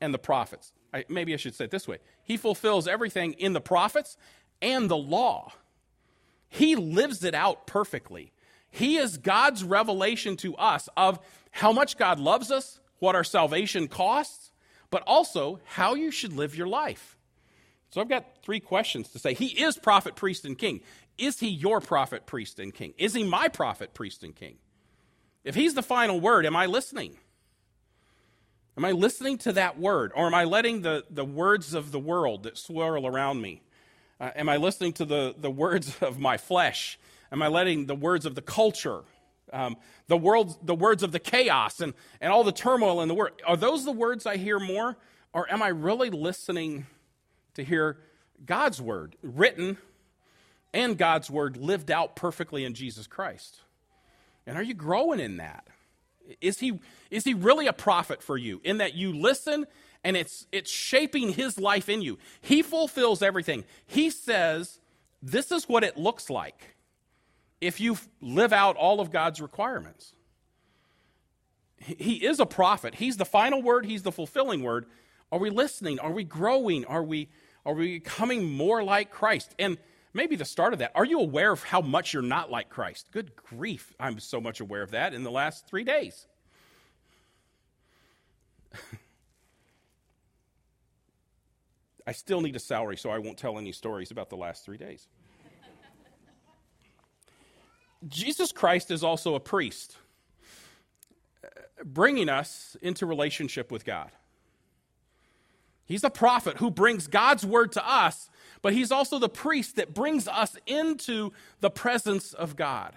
and 0.00 0.12
the 0.12 0.18
prophets. 0.18 0.72
I, 0.92 1.04
maybe 1.08 1.32
I 1.32 1.36
should 1.36 1.54
say 1.54 1.64
it 1.64 1.70
this 1.70 1.88
way 1.88 1.98
He 2.22 2.36
fulfills 2.36 2.86
everything 2.86 3.32
in 3.34 3.52
the 3.52 3.60
prophets 3.60 4.16
and 4.60 4.88
the 4.88 4.96
law. 4.96 5.52
He 6.48 6.76
lives 6.76 7.24
it 7.24 7.34
out 7.34 7.66
perfectly. 7.66 8.32
He 8.70 8.96
is 8.96 9.16
God's 9.18 9.64
revelation 9.64 10.36
to 10.38 10.54
us 10.56 10.88
of 10.96 11.18
how 11.50 11.72
much 11.72 11.96
God 11.96 12.18
loves 12.18 12.50
us, 12.50 12.80
what 12.98 13.14
our 13.14 13.24
salvation 13.24 13.88
costs, 13.88 14.50
but 14.90 15.02
also 15.06 15.60
how 15.64 15.94
you 15.94 16.10
should 16.10 16.32
live 16.32 16.56
your 16.56 16.66
life. 16.66 17.16
So 17.90 18.00
I've 18.00 18.08
got 18.08 18.24
three 18.42 18.60
questions 18.60 19.10
to 19.10 19.18
say. 19.18 19.34
He 19.34 19.48
is 19.62 19.76
prophet, 19.76 20.16
priest, 20.16 20.46
and 20.46 20.56
king. 20.56 20.80
Is 21.18 21.40
he 21.40 21.48
your 21.48 21.80
prophet, 21.80 22.26
priest, 22.26 22.58
and 22.58 22.72
king? 22.72 22.94
Is 22.98 23.14
he 23.14 23.24
my 23.24 23.48
prophet, 23.48 23.94
priest, 23.94 24.24
and 24.24 24.34
king? 24.34 24.56
If 25.44 25.54
he's 25.54 25.74
the 25.74 25.82
final 25.82 26.20
word, 26.20 26.46
am 26.46 26.56
I 26.56 26.66
listening? 26.66 27.18
Am 28.76 28.84
I 28.84 28.92
listening 28.92 29.38
to 29.38 29.52
that 29.52 29.78
word? 29.78 30.12
Or 30.14 30.26
am 30.26 30.34
I 30.34 30.44
letting 30.44 30.82
the, 30.82 31.04
the 31.10 31.24
words 31.24 31.74
of 31.74 31.92
the 31.92 31.98
world 31.98 32.44
that 32.44 32.56
swirl 32.56 33.06
around 33.06 33.40
me? 33.40 33.62
Uh, 34.18 34.30
am 34.36 34.48
I 34.48 34.56
listening 34.56 34.92
to 34.94 35.04
the, 35.04 35.34
the 35.36 35.50
words 35.50 35.96
of 36.00 36.18
my 36.18 36.38
flesh? 36.38 36.98
Am 37.30 37.42
I 37.42 37.48
letting 37.48 37.86
the 37.86 37.94
words 37.94 38.24
of 38.26 38.34
the 38.34 38.42
culture, 38.42 39.02
um, 39.52 39.76
the, 40.06 40.16
world, 40.16 40.56
the 40.64 40.74
words 40.74 41.02
of 41.02 41.12
the 41.12 41.18
chaos 41.18 41.80
and, 41.80 41.94
and 42.20 42.32
all 42.32 42.44
the 42.44 42.52
turmoil 42.52 43.00
in 43.00 43.08
the 43.08 43.14
world, 43.14 43.32
are 43.46 43.56
those 43.56 43.84
the 43.84 43.92
words 43.92 44.26
I 44.26 44.36
hear 44.36 44.58
more? 44.58 44.96
Or 45.32 45.50
am 45.50 45.62
I 45.62 45.68
really 45.68 46.10
listening 46.10 46.86
to 47.54 47.64
hear 47.64 47.98
God's 48.44 48.80
word 48.80 49.16
written 49.22 49.78
and 50.72 50.96
God's 50.96 51.30
word 51.30 51.56
lived 51.56 51.90
out 51.90 52.16
perfectly 52.16 52.64
in 52.64 52.74
Jesus 52.74 53.06
Christ? 53.06 53.60
And 54.46 54.56
are 54.56 54.62
you 54.62 54.74
growing 54.74 55.20
in 55.20 55.36
that? 55.36 55.66
Is 56.40 56.58
he, 56.58 56.80
is 57.10 57.24
he 57.24 57.34
really 57.34 57.66
a 57.66 57.72
prophet 57.72 58.22
for 58.22 58.36
you 58.36 58.60
in 58.64 58.78
that 58.78 58.94
you 58.94 59.12
listen 59.12 59.66
and 60.04 60.16
it's, 60.16 60.46
it's 60.52 60.70
shaping 60.70 61.30
his 61.30 61.58
life 61.58 61.88
in 61.88 62.02
you? 62.02 62.18
He 62.40 62.62
fulfills 62.62 63.22
everything. 63.22 63.64
He 63.86 64.10
says, 64.10 64.80
This 65.22 65.52
is 65.52 65.68
what 65.68 65.84
it 65.84 65.96
looks 65.96 66.30
like 66.30 66.76
if 67.60 67.80
you 67.80 67.96
live 68.20 68.52
out 68.52 68.76
all 68.76 69.00
of 69.00 69.10
God's 69.10 69.40
requirements. 69.40 70.12
He 71.78 72.24
is 72.24 72.38
a 72.38 72.46
prophet. 72.46 72.96
He's 72.96 73.16
the 73.16 73.24
final 73.24 73.62
word, 73.62 73.86
he's 73.86 74.02
the 74.02 74.12
fulfilling 74.12 74.62
word. 74.62 74.86
Are 75.30 75.38
we 75.38 75.50
listening? 75.50 75.98
Are 75.98 76.12
we 76.12 76.24
growing? 76.24 76.84
Are 76.84 77.02
we 77.02 77.28
are 77.64 77.74
we 77.74 77.98
becoming 77.98 78.52
more 78.52 78.82
like 78.82 79.10
Christ? 79.10 79.54
And 79.58 79.78
maybe 80.14 80.36
the 80.36 80.44
start 80.44 80.72
of 80.72 80.78
that. 80.80 80.92
Are 80.94 81.04
you 81.04 81.20
aware 81.20 81.52
of 81.52 81.62
how 81.62 81.80
much 81.80 82.12
you're 82.12 82.22
not 82.22 82.50
like 82.50 82.68
Christ? 82.68 83.08
Good 83.12 83.34
grief. 83.36 83.94
I'm 83.98 84.20
so 84.20 84.40
much 84.40 84.60
aware 84.60 84.82
of 84.82 84.92
that 84.92 85.14
in 85.14 85.22
the 85.22 85.30
last 85.30 85.66
3 85.66 85.84
days. 85.84 86.26
I 92.06 92.12
still 92.12 92.40
need 92.40 92.56
a 92.56 92.60
salary, 92.60 92.96
so 92.96 93.10
I 93.10 93.18
won't 93.18 93.38
tell 93.38 93.58
any 93.58 93.72
stories 93.72 94.10
about 94.10 94.30
the 94.30 94.36
last 94.36 94.64
3 94.64 94.76
days. 94.76 95.06
Jesus 98.08 98.52
Christ 98.52 98.90
is 98.90 99.04
also 99.04 99.34
a 99.34 99.40
priest, 99.40 99.96
uh, 101.44 101.48
bringing 101.84 102.28
us 102.28 102.76
into 102.82 103.06
relationship 103.06 103.70
with 103.70 103.84
God. 103.84 104.10
He's 105.84 106.04
a 106.04 106.10
prophet 106.10 106.56
who 106.56 106.70
brings 106.70 107.06
God's 107.06 107.44
word 107.44 107.72
to 107.72 107.86
us, 107.86 108.30
but 108.62 108.72
he's 108.72 108.92
also 108.92 109.18
the 109.18 109.28
priest 109.28 109.76
that 109.76 109.92
brings 109.92 110.26
us 110.28 110.56
into 110.66 111.32
the 111.60 111.70
presence 111.70 112.32
of 112.32 112.56
God. 112.56 112.94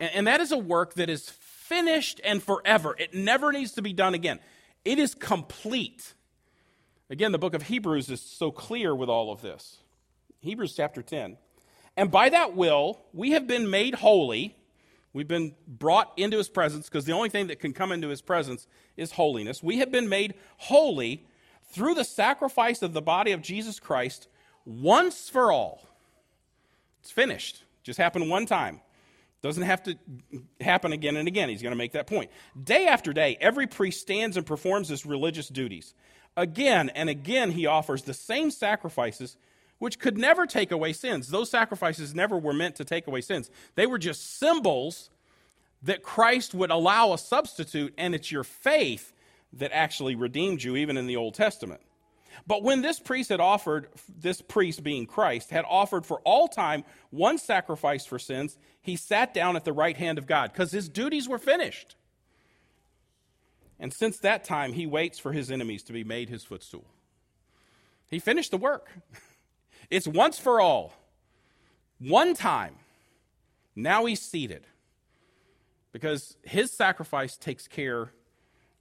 And, 0.00 0.10
and 0.14 0.26
that 0.26 0.40
is 0.40 0.50
a 0.50 0.58
work 0.58 0.94
that 0.94 1.08
is 1.10 1.28
finished 1.28 2.20
and 2.24 2.42
forever. 2.42 2.96
It 2.98 3.14
never 3.14 3.52
needs 3.52 3.72
to 3.72 3.82
be 3.82 3.92
done 3.92 4.14
again. 4.14 4.40
It 4.84 4.98
is 4.98 5.14
complete. 5.14 6.14
Again, 7.08 7.30
the 7.30 7.38
book 7.38 7.54
of 7.54 7.64
Hebrews 7.64 8.10
is 8.10 8.20
so 8.20 8.50
clear 8.50 8.94
with 8.94 9.08
all 9.08 9.30
of 9.30 9.42
this. 9.42 9.78
Hebrews 10.40 10.74
chapter 10.74 11.02
10. 11.02 11.36
And 11.96 12.10
by 12.10 12.30
that 12.30 12.56
will, 12.56 13.00
we 13.12 13.32
have 13.32 13.46
been 13.46 13.70
made 13.70 13.96
holy. 13.96 14.56
We've 15.12 15.28
been 15.28 15.54
brought 15.68 16.10
into 16.16 16.38
his 16.38 16.48
presence 16.48 16.88
because 16.88 17.04
the 17.04 17.12
only 17.12 17.28
thing 17.28 17.48
that 17.48 17.60
can 17.60 17.74
come 17.74 17.92
into 17.92 18.08
his 18.08 18.22
presence 18.22 18.66
is 18.96 19.12
holiness. 19.12 19.62
We 19.62 19.78
have 19.78 19.92
been 19.92 20.08
made 20.08 20.34
holy 20.56 21.26
through 21.72 21.94
the 21.94 22.04
sacrifice 22.04 22.82
of 22.82 22.92
the 22.92 23.02
body 23.02 23.32
of 23.32 23.42
Jesus 23.42 23.80
Christ 23.80 24.28
once 24.64 25.28
for 25.28 25.50
all. 25.50 25.86
It's 27.00 27.10
finished. 27.10 27.64
Just 27.82 27.98
happened 27.98 28.30
one 28.30 28.46
time. 28.46 28.80
Doesn't 29.42 29.64
have 29.64 29.82
to 29.84 29.98
happen 30.60 30.92
again 30.92 31.16
and 31.16 31.26
again. 31.26 31.48
He's 31.48 31.62
going 31.62 31.72
to 31.72 31.76
make 31.78 31.92
that 31.92 32.06
point. 32.06 32.30
Day 32.62 32.86
after 32.86 33.12
day, 33.12 33.36
every 33.40 33.66
priest 33.66 34.00
stands 34.00 34.36
and 34.36 34.46
performs 34.46 34.88
his 34.88 35.04
religious 35.04 35.48
duties. 35.48 35.94
Again 36.36 36.90
and 36.90 37.08
again, 37.08 37.50
he 37.50 37.66
offers 37.66 38.02
the 38.02 38.14
same 38.14 38.50
sacrifices 38.50 39.36
which 39.78 39.98
could 39.98 40.16
never 40.16 40.46
take 40.46 40.70
away 40.70 40.92
sins. 40.92 41.28
Those 41.28 41.50
sacrifices 41.50 42.14
never 42.14 42.38
were 42.38 42.52
meant 42.52 42.76
to 42.76 42.84
take 42.84 43.08
away 43.08 43.20
sins, 43.20 43.50
they 43.74 43.86
were 43.86 43.98
just 43.98 44.38
symbols 44.38 45.10
that 45.82 46.04
Christ 46.04 46.54
would 46.54 46.70
allow 46.70 47.12
a 47.12 47.18
substitute, 47.18 47.92
and 47.98 48.14
it's 48.14 48.30
your 48.30 48.44
faith 48.44 49.12
that 49.54 49.72
actually 49.72 50.14
redeemed 50.14 50.62
you, 50.62 50.76
even 50.76 50.96
in 50.96 51.06
the 51.06 51.16
Old 51.16 51.34
Testament. 51.34 51.80
But 52.46 52.62
when 52.62 52.82
this 52.82 52.98
priest 52.98 53.28
had 53.28 53.40
offered, 53.40 53.88
this 54.08 54.40
priest 54.40 54.82
being 54.82 55.06
Christ, 55.06 55.50
had 55.50 55.64
offered 55.68 56.06
for 56.06 56.20
all 56.20 56.48
time 56.48 56.84
one 57.10 57.38
sacrifice 57.38 58.06
for 58.06 58.18
sins, 58.18 58.58
he 58.80 58.96
sat 58.96 59.34
down 59.34 59.54
at 59.56 59.64
the 59.64 59.72
right 59.72 59.96
hand 59.96 60.18
of 60.18 60.26
God 60.26 60.52
because 60.52 60.72
his 60.72 60.88
duties 60.88 61.28
were 61.28 61.38
finished. 61.38 61.94
And 63.78 63.92
since 63.92 64.18
that 64.18 64.44
time, 64.44 64.72
he 64.72 64.86
waits 64.86 65.18
for 65.18 65.32
his 65.32 65.50
enemies 65.50 65.82
to 65.84 65.92
be 65.92 66.04
made 66.04 66.28
his 66.28 66.44
footstool. 66.44 66.86
He 68.08 68.18
finished 68.18 68.50
the 68.50 68.58
work. 68.58 68.88
It's 69.90 70.08
once 70.08 70.38
for 70.38 70.58
all, 70.58 70.94
one 71.98 72.32
time. 72.32 72.76
Now 73.76 74.06
he's 74.06 74.22
seated 74.22 74.66
because 75.92 76.38
his 76.42 76.70
sacrifice 76.72 77.36
takes 77.36 77.68
care 77.68 78.10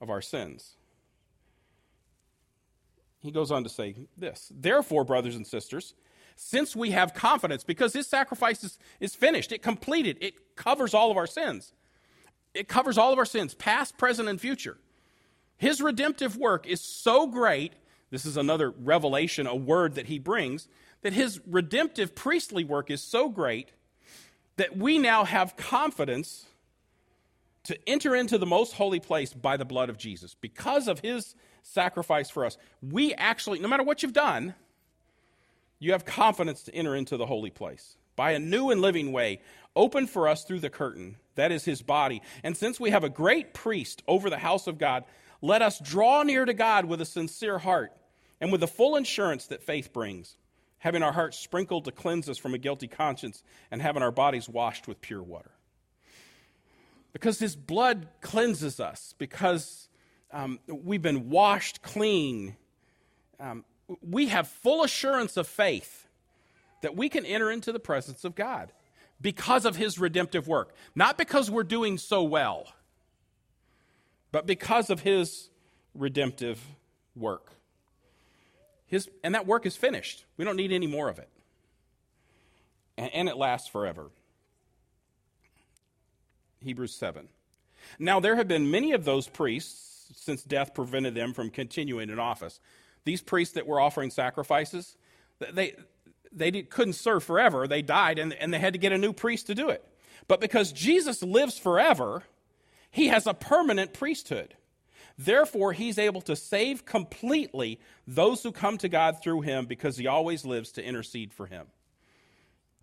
of 0.02 0.10
our 0.10 0.22
sins. 0.22 0.76
He 3.20 3.32
goes 3.32 3.52
on 3.52 3.64
to 3.64 3.70
say 3.70 3.96
this 4.18 4.52
Therefore, 4.54 5.06
brothers 5.06 5.36
and 5.36 5.46
sisters, 5.46 5.94
since 6.36 6.76
we 6.76 6.92
have 6.92 7.14
confidence, 7.14 7.64
because 7.64 7.94
his 7.94 8.08
sacrifice 8.08 8.64
is, 8.64 8.80
is 9.00 9.16
finished, 9.16 9.52
it 9.52 9.62
completed, 9.62 10.18
it 10.20 10.56
covers 10.56 10.94
all 10.94 11.12
of 11.12 11.18
our 11.18 11.28
sins. 11.28 11.74
It 12.54 12.68
covers 12.68 12.98
all 12.98 13.14
of 13.14 13.20
our 13.20 13.26
sins, 13.26 13.54
past, 13.54 13.98
present, 13.98 14.28
and 14.28 14.42
future. 14.42 14.78
His 15.58 15.80
redemptive 15.80 16.36
work 16.36 16.68
is 16.68 16.82
so 16.82 17.28
great. 17.28 17.74
This 18.10 18.26
is 18.26 18.36
another 18.36 18.72
revelation, 18.72 19.48
a 19.48 19.56
word 19.56 19.96
that 19.96 20.08
he 20.08 20.20
brings 20.20 20.68
that 21.02 21.14
his 21.14 21.40
redemptive 21.48 22.16
priestly 22.16 22.64
work 22.64 22.92
is 22.92 23.02
so 23.02 23.30
great 23.30 23.72
that 24.58 24.78
we 24.78 24.98
now 24.98 25.24
have 25.24 25.56
confidence 25.56 26.46
to 27.64 27.78
enter 27.88 28.16
into 28.16 28.38
the 28.38 28.46
most 28.46 28.74
holy 28.74 29.00
place 29.00 29.34
by 29.34 29.58
the 29.58 29.66
blood 29.66 29.90
of 29.90 29.98
Jesus. 29.98 30.36
Because 30.40 30.88
of 30.88 31.00
his 31.00 31.36
sacrifice 31.62 32.30
for 32.30 32.46
us, 32.46 32.58
we 32.82 33.14
actually, 33.14 33.60
no 33.60 33.68
matter 33.68 33.84
what 33.84 34.02
you've 34.02 34.14
done, 34.14 34.56
you 35.80 35.92
have 35.92 36.06
confidence 36.06 36.64
to 36.64 36.76
enter 36.76 36.96
into 36.96 37.18
the 37.18 37.26
holy 37.26 37.50
place 37.50 37.98
by 38.16 38.32
a 38.32 38.40
new 38.40 38.72
and 38.72 38.82
living 38.82 39.12
way 39.12 39.42
open 39.76 40.08
for 40.08 40.28
us 40.28 40.44
through 40.44 40.60
the 40.60 40.70
curtain. 40.70 41.18
That 41.36 41.52
is 41.52 41.66
his 41.66 41.82
body. 41.82 42.22
And 42.44 42.58
since 42.58 42.80
we 42.80 42.90
have 42.90 43.04
a 43.04 43.10
great 43.10 43.54
priest 43.54 44.04
over 44.08 44.30
the 44.30 44.38
house 44.38 44.68
of 44.68 44.78
God, 44.78 45.06
let 45.42 45.62
us 45.62 45.80
draw 45.80 46.24
near 46.24 46.46
to 46.46 46.54
God 46.54 46.86
with 46.86 47.02
a 47.02 47.06
sincere 47.06 47.58
heart 47.58 47.92
and 48.40 48.52
with 48.52 48.62
the 48.62 48.68
full 48.68 48.96
assurance 48.96 49.48
that 49.48 49.64
faith 49.64 49.94
brings 49.94 50.36
having 50.82 51.04
our 51.04 51.12
hearts 51.12 51.38
sprinkled 51.38 51.86
to 51.86 51.92
cleanse 51.92 52.28
us 52.28 52.40
from 52.40 52.56
a 52.56 52.58
guilty 52.58 52.88
conscience, 52.88 53.44
and 53.70 53.82
having 53.84 54.02
our 54.02 54.12
bodies 54.12 54.50
washed 54.50 54.88
with 54.88 55.00
pure 55.00 55.22
water. 55.22 55.52
Because 57.14 57.40
his 57.40 57.56
blood 57.56 58.08
cleanses 58.22 58.80
us, 58.80 59.14
because 59.18 59.90
um, 60.32 60.60
we've 60.68 61.02
been 61.02 61.30
washed 61.30 61.82
clean, 61.82 62.56
um, 63.40 63.66
we 64.02 64.28
have 64.28 64.48
full 64.48 64.84
assurance 64.84 65.36
of 65.36 65.48
faith 65.48 66.08
that 66.82 66.96
we 66.96 67.10
can 67.10 67.26
enter 67.26 67.52
into 67.52 67.72
the 67.72 67.80
presence 67.80 68.24
of 68.24 68.36
God 68.36 68.72
because 69.20 69.66
of 69.66 69.76
his 69.76 70.00
redemptive 70.00 70.48
work. 70.48 70.74
Not 70.96 71.18
because 71.18 71.52
we're 71.52 71.64
doing 71.64 71.98
so 71.98 72.24
well, 72.24 72.74
but 74.32 74.46
because 74.48 74.90
of 74.90 75.02
his 75.02 75.50
redemptive 75.94 76.60
work. 77.16 77.52
His, 78.88 79.10
and 79.24 79.36
that 79.36 79.46
work 79.46 79.66
is 79.66 79.76
finished. 79.76 80.26
We 80.38 80.46
don't 80.46 80.56
need 80.56 80.72
any 80.72 80.88
more 80.88 81.10
of 81.10 81.20
it. 81.20 81.30
And, 82.98 83.14
and 83.14 83.30
it 83.30 83.38
lasts 83.38 83.68
forever. 83.68 84.10
Hebrews 86.62 86.94
7. 86.96 87.28
Now, 88.00 88.20
there 88.20 88.36
have 88.36 88.48
been 88.48 88.72
many 88.72 88.92
of 88.92 89.06
those 89.06 89.28
priests 89.28 90.14
since 90.16 90.44
death 90.44 90.74
prevented 90.74 91.16
them 91.16 91.34
from 91.34 91.50
continuing 91.50 92.10
in 92.10 92.20
office. 92.20 92.60
These 93.06 93.22
priests 93.22 93.56
that 93.56 93.66
were 93.66 93.80
offering 93.80 94.12
sacrifices, 94.12 94.98
they, 95.54 95.76
they 96.32 96.52
couldn't 96.64 96.94
serve 96.94 97.24
forever. 97.24 97.68
They 97.68 97.82
died, 97.82 98.20
and, 98.20 98.34
and 98.34 98.54
they 98.54 98.60
had 98.60 98.74
to 98.74 98.80
get 98.80 98.92
a 98.92 98.98
new 98.98 99.14
priest 99.14 99.48
to 99.48 99.56
do 99.56 99.70
it. 99.70 99.84
But 100.28 100.42
because 100.42 100.72
Jesus 100.72 101.24
lives 101.24 101.58
forever, 101.58 102.24
he 102.92 103.08
has 103.08 103.26
a 103.26 103.34
permanent 103.34 103.94
priesthood. 103.94 104.56
Therefore, 105.18 105.74
he's 105.74 105.98
able 105.98 106.22
to 106.22 106.36
save 106.36 106.86
completely 106.86 107.80
those 108.08 108.44
who 108.44 108.52
come 108.52 108.78
to 108.80 108.90
God 108.90 109.22
through 109.22 109.42
him 109.42 109.66
because 109.66 109.98
he 109.98 110.08
always 110.08 110.46
lives 110.46 110.72
to 110.74 110.84
intercede 110.84 111.34
for 111.34 111.48
him. 111.48 111.68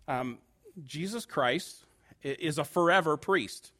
Um, 0.07 0.37
Jesus 0.85 1.25
Christ 1.25 1.85
is 2.23 2.57
a 2.57 2.63
forever 2.63 3.17
priest. 3.17 3.71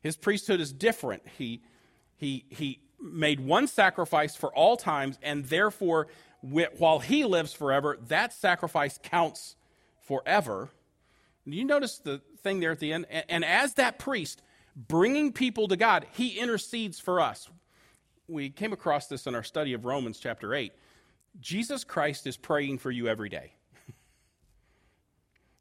His 0.00 0.16
priesthood 0.16 0.60
is 0.60 0.72
different. 0.72 1.22
He, 1.36 1.62
he, 2.16 2.44
he 2.48 2.80
made 3.00 3.40
one 3.40 3.66
sacrifice 3.66 4.36
for 4.36 4.54
all 4.54 4.76
times, 4.76 5.18
and 5.22 5.44
therefore, 5.44 6.08
while 6.40 7.00
he 7.00 7.24
lives 7.24 7.52
forever, 7.52 7.98
that 8.08 8.32
sacrifice 8.32 8.98
counts 9.02 9.56
forever. 10.00 10.70
You 11.44 11.64
notice 11.64 11.98
the 11.98 12.20
thing 12.42 12.60
there 12.60 12.72
at 12.72 12.80
the 12.80 12.92
end? 12.92 13.06
And 13.28 13.44
as 13.44 13.74
that 13.74 13.98
priest, 13.98 14.42
bringing 14.76 15.32
people 15.32 15.68
to 15.68 15.76
God, 15.76 16.06
he 16.12 16.38
intercedes 16.38 17.00
for 17.00 17.20
us 17.20 17.48
we 18.28 18.50
came 18.50 18.72
across 18.72 19.06
this 19.06 19.26
in 19.26 19.34
our 19.34 19.42
study 19.42 19.72
of 19.72 19.86
Romans 19.86 20.18
chapter 20.20 20.54
8. 20.54 20.72
Jesus 21.40 21.82
Christ 21.82 22.26
is 22.26 22.36
praying 22.36 22.78
for 22.78 22.90
you 22.90 23.08
every 23.08 23.28
day. 23.28 23.54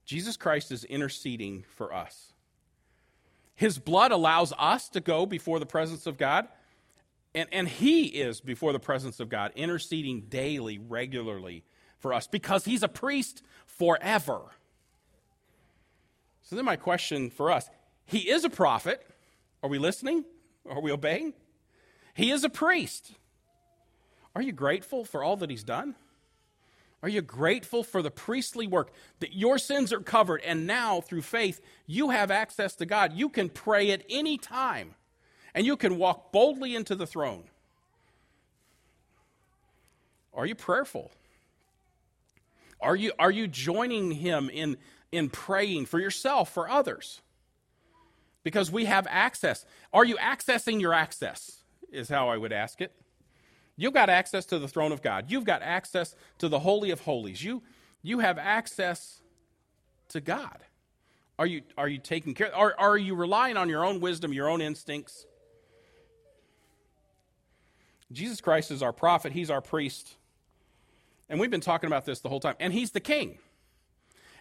Jesus 0.08 0.38
Christ 0.38 0.72
is 0.72 0.86
interceding 0.86 1.66
for 1.76 1.94
us. 1.94 2.32
His 3.56 3.78
blood 3.78 4.14
allows 4.14 4.54
us 4.58 4.88
to 4.90 5.02
go 5.02 5.26
before 5.26 5.60
the 5.60 5.66
presence 5.66 6.08
of 6.08 6.18
God, 6.18 6.48
and, 7.36 7.50
and 7.52 7.68
He 7.68 8.06
is 8.06 8.40
before 8.40 8.72
the 8.72 8.80
presence 8.80 9.20
of 9.20 9.28
God, 9.28 9.52
interceding 9.56 10.22
daily, 10.22 10.78
regularly 10.78 11.66
for 12.00 12.14
us, 12.14 12.26
because 12.26 12.64
He's 12.64 12.84
a 12.84 12.88
priest 12.88 13.44
forever. 13.66 14.40
So 16.42 16.56
then, 16.56 16.64
my 16.64 16.78
question 16.78 17.30
for 17.30 17.52
us 17.52 17.70
He 18.06 18.30
is 18.30 18.46
a 18.46 18.50
prophet. 18.50 19.06
Are 19.62 19.70
we 19.70 19.78
listening? 19.78 20.24
Are 20.70 20.80
we 20.80 20.92
obeying? 20.92 21.34
He 22.14 22.32
is 22.32 22.46
a 22.46 22.50
priest. 22.50 23.12
Are 24.36 24.42
you 24.42 24.54
grateful 24.54 25.04
for 25.04 25.22
all 25.22 25.36
that 25.38 25.50
he's 25.50 25.64
done? 25.64 25.96
Are 27.04 27.10
you 27.10 27.22
grateful 27.22 27.84
for 27.84 28.02
the 28.02 28.10
priestly 28.12 28.68
work 28.68 28.92
that 29.20 29.34
your 29.36 29.58
sins 29.58 29.94
are 29.94 30.00
covered 30.00 30.42
and 30.42 30.66
now 30.66 31.02
through 31.02 31.22
faith 31.22 31.62
you 31.86 32.10
have 32.10 32.32
access 32.32 32.76
to 32.76 32.86
God? 32.86 33.14
You 33.14 33.30
can 33.30 33.50
pray 33.50 33.92
at 33.92 34.04
any 34.10 34.38
time 34.38 34.96
and 35.54 35.66
you 35.66 35.78
can 35.78 35.98
walk 35.98 36.32
boldly 36.32 36.76
into 36.76 36.96
the 36.96 37.08
throne. 37.08 37.44
Are 40.34 40.46
you 40.46 40.56
prayerful? 40.56 41.12
Are 42.82 42.96
you, 42.96 43.12
are 43.18 43.32
you 43.32 43.48
joining 43.48 44.12
him 44.12 44.50
in, 44.52 44.78
in 45.12 45.30
praying 45.30 45.88
for 45.88 46.00
yourself, 46.00 46.52
for 46.52 46.70
others? 46.70 47.22
Because 48.44 48.72
we 48.72 48.86
have 48.86 49.08
access. 49.10 49.66
Are 49.94 50.06
you 50.06 50.18
accessing 50.18 50.80
your 50.80 50.94
access? 50.94 51.58
is 51.92 52.10
how 52.10 52.30
I 52.30 52.38
would 52.38 52.54
ask 52.54 52.82
it. 52.82 52.94
You've 53.78 53.94
got 53.94 54.10
access 54.10 54.46
to 54.48 54.60
the 54.60 54.68
throne 54.68 54.92
of 54.92 55.02
God. 55.02 55.26
You've 55.30 55.46
got 55.46 55.62
access 55.62 56.16
to 56.40 56.50
the 56.50 56.60
Holy 56.60 56.90
of 56.90 57.02
Holies. 57.02 57.44
You, 57.44 57.62
you 58.02 58.20
have 58.20 58.40
access 58.40 59.22
to 60.10 60.20
God. 60.20 60.58
Are 61.40 61.46
you, 61.46 61.62
are 61.78 61.88
you 61.88 62.00
taking 62.00 62.34
care? 62.34 62.54
Are, 62.56 62.74
are 62.78 62.98
you 62.98 63.14
relying 63.14 63.56
on 63.56 63.70
your 63.70 63.86
own 63.86 64.00
wisdom, 64.00 64.34
your 64.34 64.50
own 64.50 64.62
instincts? 64.62 65.28
Jesus 68.12 68.42
Christ 68.42 68.72
is 68.72 68.82
our 68.82 68.94
prophet, 68.94 69.32
he's 69.32 69.52
our 69.52 69.62
priest. 69.62 70.16
And 71.30 71.40
we've 71.40 71.52
been 71.52 71.62
talking 71.62 71.88
about 71.88 72.06
this 72.06 72.22
the 72.22 72.30
whole 72.30 72.40
time. 72.40 72.56
And 72.60 72.74
he's 72.74 72.92
the 72.92 73.00
king. 73.00 73.38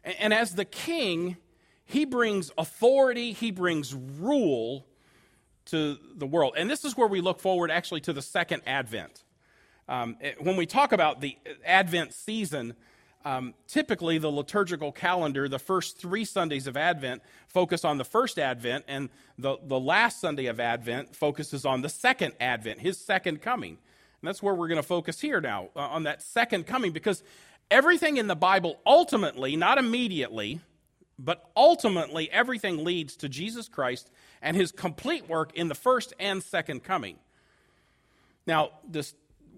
And, 0.05 0.14
and 0.18 0.35
as 0.35 0.55
the 0.55 0.64
king, 0.64 1.37
he 1.85 2.07
brings 2.07 2.51
authority, 2.57 3.33
he 3.33 3.51
brings 3.51 3.92
rule 3.92 4.87
to 5.66 5.99
the 6.14 6.27
world. 6.27 6.55
And 6.57 6.70
this 6.70 6.85
is 6.85 6.96
where 6.96 7.09
we 7.09 7.20
look 7.20 7.40
forward 7.40 7.70
actually 7.70 8.01
to 8.03 8.12
the 8.12 8.22
second 8.22 8.62
advent. 8.66 9.25
Um, 9.88 10.16
when 10.40 10.57
we 10.57 10.66
talk 10.66 10.92
about 10.92 11.20
the 11.20 11.37
Advent 11.64 12.12
season, 12.12 12.75
um, 13.25 13.55
typically 13.66 14.18
the 14.18 14.31
liturgical 14.31 14.92
calendar, 14.92 15.49
the 15.49 15.59
first 15.59 15.99
three 15.99 16.25
Sundays 16.25 16.66
of 16.66 16.77
Advent 16.77 17.22
focus 17.49 17.85
on 17.85 17.99
the 17.99 18.05
first 18.05 18.38
Advent, 18.38 18.85
and 18.88 19.11
the, 19.38 19.57
the 19.64 19.79
last 19.79 20.20
Sunday 20.20 20.46
of 20.46 20.61
Advent 20.61 21.14
focuses 21.14 21.64
on 21.64 21.83
the 21.83 21.88
second 21.88 22.35
Advent, 22.40 22.81
his 22.81 22.99
second 22.99 23.42
coming. 23.42 23.79
And 24.22 24.29
that's 24.29 24.42
where 24.42 24.55
we're 24.55 24.68
going 24.68 24.81
to 24.81 24.87
focus 24.87 25.20
here 25.20 25.40
now, 25.40 25.70
uh, 25.77 25.81
on 25.81 26.05
that 26.05 26.22
second 26.22 26.66
coming, 26.66 26.92
because 26.92 27.22
everything 27.70 28.16
in 28.16 28.27
the 28.27 28.37
Bible 28.37 28.79
ultimately, 28.87 29.57
not 29.57 29.79
immediately, 29.79 30.61
but 31.18 31.51
ultimately 31.57 32.31
everything 32.31 32.85
leads 32.85 33.16
to 33.16 33.29
Jesus 33.29 33.68
Christ 33.68 34.11
and 34.42 34.57
his 34.57 34.72
complete 34.72 35.29
work 35.29 35.57
in 35.57 35.68
the 35.68 35.75
first 35.75 36.12
and 36.20 36.42
second 36.42 36.85
coming. 36.85 37.16
Now, 38.46 38.70
this 38.87 39.14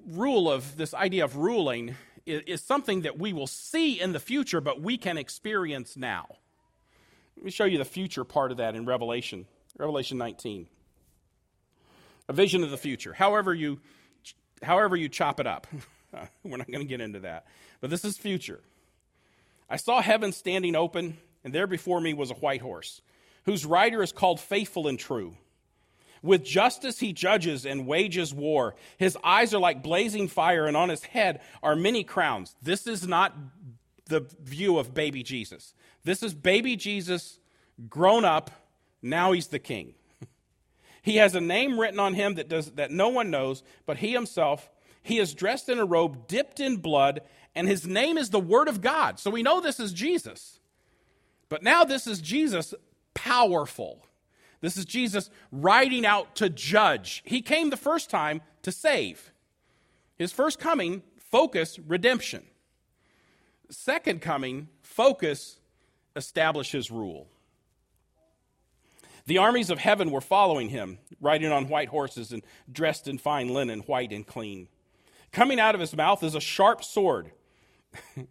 rule 0.08 0.50
of 0.50 0.76
this 0.76 0.94
idea 0.94 1.24
of 1.24 1.36
ruling 1.36 1.96
is, 2.26 2.42
is 2.46 2.62
something 2.62 3.02
that 3.02 3.18
we 3.18 3.32
will 3.32 3.46
see 3.46 4.00
in 4.00 4.12
the 4.12 4.20
future, 4.20 4.60
but 4.60 4.80
we 4.80 4.96
can 4.96 5.18
experience 5.18 5.96
now. 5.96 6.26
Let 7.36 7.44
me 7.44 7.50
show 7.50 7.64
you 7.64 7.78
the 7.78 7.84
future 7.84 8.24
part 8.24 8.50
of 8.50 8.56
that 8.56 8.74
in 8.74 8.84
Revelation, 8.84 9.46
Revelation 9.76 10.18
19. 10.18 10.66
A 12.28 12.32
vision 12.32 12.64
of 12.64 12.70
the 12.70 12.76
future. 12.76 13.12
However 13.12 13.54
you, 13.54 13.80
however 14.62 14.96
you 14.96 15.08
chop 15.08 15.40
it 15.40 15.46
up. 15.46 15.66
We're 16.42 16.56
not 16.56 16.70
going 16.70 16.80
to 16.80 16.88
get 16.88 17.00
into 17.00 17.20
that. 17.20 17.46
But 17.80 17.90
this 17.90 18.04
is 18.04 18.18
future. 18.18 18.60
I 19.70 19.76
saw 19.76 20.00
heaven 20.00 20.32
standing 20.32 20.74
open, 20.74 21.18
and 21.44 21.52
there 21.52 21.66
before 21.66 22.00
me 22.00 22.14
was 22.14 22.30
a 22.30 22.34
white 22.34 22.60
horse, 22.62 23.02
whose 23.44 23.64
rider 23.64 24.02
is 24.02 24.12
called 24.12 24.40
Faithful 24.40 24.88
and 24.88 24.98
True. 24.98 25.36
With 26.22 26.44
justice 26.44 26.98
he 26.98 27.12
judges 27.12 27.64
and 27.64 27.86
wages 27.86 28.34
war. 28.34 28.74
His 28.96 29.16
eyes 29.22 29.54
are 29.54 29.60
like 29.60 29.82
blazing 29.82 30.28
fire, 30.28 30.66
and 30.66 30.76
on 30.76 30.88
his 30.88 31.04
head 31.04 31.40
are 31.62 31.76
many 31.76 32.04
crowns. 32.04 32.54
This 32.62 32.86
is 32.86 33.06
not 33.06 33.34
the 34.06 34.26
view 34.42 34.78
of 34.78 34.94
baby 34.94 35.22
Jesus. 35.22 35.74
This 36.04 36.22
is 36.22 36.34
baby 36.34 36.76
Jesus 36.76 37.38
grown 37.88 38.24
up. 38.24 38.50
Now 39.02 39.32
he's 39.32 39.48
the 39.48 39.58
king. 39.58 39.94
He 41.00 41.16
has 41.16 41.34
a 41.34 41.40
name 41.40 41.80
written 41.80 42.00
on 42.00 42.12
him 42.12 42.34
that, 42.34 42.48
does, 42.48 42.72
that 42.72 42.90
no 42.90 43.08
one 43.08 43.30
knows, 43.30 43.62
but 43.86 43.96
he 43.96 44.12
himself. 44.12 44.68
He 45.02 45.18
is 45.18 45.32
dressed 45.32 45.70
in 45.70 45.78
a 45.78 45.84
robe 45.84 46.26
dipped 46.26 46.60
in 46.60 46.76
blood, 46.76 47.22
and 47.54 47.66
his 47.66 47.86
name 47.86 48.18
is 48.18 48.28
the 48.28 48.40
Word 48.40 48.68
of 48.68 48.82
God. 48.82 49.18
So 49.18 49.30
we 49.30 49.42
know 49.42 49.60
this 49.60 49.80
is 49.80 49.92
Jesus. 49.92 50.60
But 51.48 51.62
now 51.62 51.84
this 51.84 52.06
is 52.06 52.20
Jesus 52.20 52.74
powerful. 53.14 54.04
This 54.60 54.76
is 54.76 54.84
Jesus 54.84 55.30
riding 55.52 56.04
out 56.04 56.34
to 56.36 56.48
judge. 56.48 57.22
He 57.24 57.42
came 57.42 57.70
the 57.70 57.76
first 57.76 58.10
time 58.10 58.40
to 58.62 58.72
save. 58.72 59.32
His 60.16 60.32
first 60.32 60.58
coming, 60.58 61.02
focus, 61.16 61.78
redemption. 61.78 62.42
Second 63.70 64.20
coming, 64.20 64.68
focus, 64.82 65.60
establish 66.16 66.72
his 66.72 66.90
rule. 66.90 67.28
The 69.26 69.38
armies 69.38 69.70
of 69.70 69.78
heaven 69.78 70.10
were 70.10 70.22
following 70.22 70.70
him, 70.70 70.98
riding 71.20 71.52
on 71.52 71.68
white 71.68 71.88
horses 71.88 72.32
and 72.32 72.42
dressed 72.70 73.06
in 73.06 73.18
fine 73.18 73.48
linen, 73.48 73.80
white 73.80 74.10
and 74.10 74.26
clean. 74.26 74.68
Coming 75.32 75.60
out 75.60 75.74
of 75.74 75.82
his 75.82 75.94
mouth 75.94 76.22
is 76.22 76.34
a 76.34 76.40
sharp 76.40 76.82
sword 76.82 77.30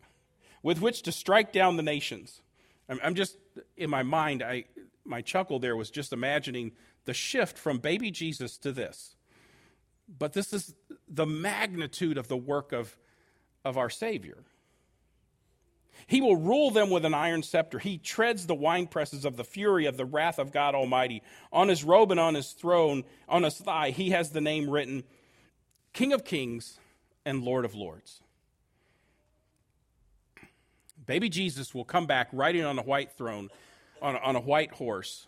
with 0.64 0.82
which 0.82 1.04
to 1.04 1.12
strike 1.12 1.54
down 1.54 1.78
the 1.78 1.84
nations. 1.84 2.42
I'm, 2.90 3.14
just, 3.16 3.38
in 3.76 3.90
my 3.90 4.02
mind, 4.02 4.42
I, 4.42 4.66
my 5.08 5.22
chuckle 5.22 5.60
there 5.60 5.76
was 5.76 5.90
just 5.90 6.14
imagining 6.14 6.74
the 7.06 7.14
shift 7.14 7.58
from 7.58 7.80
baby 7.80 8.12
Jesus 8.12 8.58
to 8.60 8.72
this. 8.72 9.16
But 10.08 10.34
this 10.34 10.54
is 10.54 10.74
the 11.08 11.26
magnitude 11.26 12.18
of 12.18 12.28
the 12.28 12.38
work 12.38 12.72
of, 12.72 12.98
of 13.66 13.78
our 13.78 13.90
Savior. 13.90 14.44
He 16.06 16.22
will 16.22 16.36
rule 16.36 16.72
them 16.72 16.90
with 16.90 17.06
an 17.06 17.14
iron 17.14 17.44
scepter. 17.44 17.80
He 17.80 17.98
treads 17.98 18.46
the 18.46 18.56
winepresses 18.56 19.26
of 19.26 19.36
the 19.36 19.44
fury 19.44 19.86
of 19.86 19.98
the 19.98 20.06
wrath 20.06 20.38
of 20.38 20.52
God 20.52 20.76
Almighty. 20.76 21.24
On 21.52 21.68
his 21.68 21.84
robe 21.84 22.12
and 22.12 22.20
on 22.20 22.36
his 22.36 22.52
throne, 22.52 23.04
on 23.28 23.44
his 23.44 23.58
thigh, 23.58 23.90
he 23.90 24.12
has 24.12 24.30
the 24.30 24.42
name 24.42 24.70
written 24.70 25.04
King 25.94 26.14
of 26.14 26.24
Kings 26.24 26.80
and 27.26 27.44
Lord 27.44 27.66
of 27.66 27.74
Lords. 27.74 28.22
Baby 31.06 31.30
Jesus 31.30 31.74
will 31.74 31.86
come 31.86 32.06
back 32.06 32.30
riding 32.32 32.64
on 32.64 32.78
a 32.78 32.84
white 32.84 33.14
throne 33.14 33.50
on 34.02 34.16
a, 34.16 34.20
on 34.20 34.36
a 34.36 34.40
white 34.40 34.72
horse. 34.72 35.28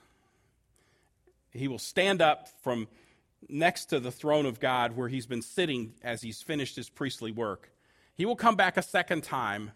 He 1.51 1.67
will 1.67 1.79
stand 1.79 2.21
up 2.21 2.47
from 2.61 2.87
next 3.47 3.85
to 3.85 3.99
the 3.99 4.11
throne 4.11 4.45
of 4.45 4.59
God 4.59 4.95
where 4.95 5.07
he's 5.07 5.25
been 5.25 5.41
sitting 5.41 5.93
as 6.03 6.21
he's 6.21 6.41
finished 6.41 6.75
his 6.75 6.89
priestly 6.89 7.31
work. 7.31 7.71
He 8.15 8.25
will 8.25 8.35
come 8.35 8.55
back 8.55 8.77
a 8.77 8.81
second 8.81 9.23
time 9.23 9.71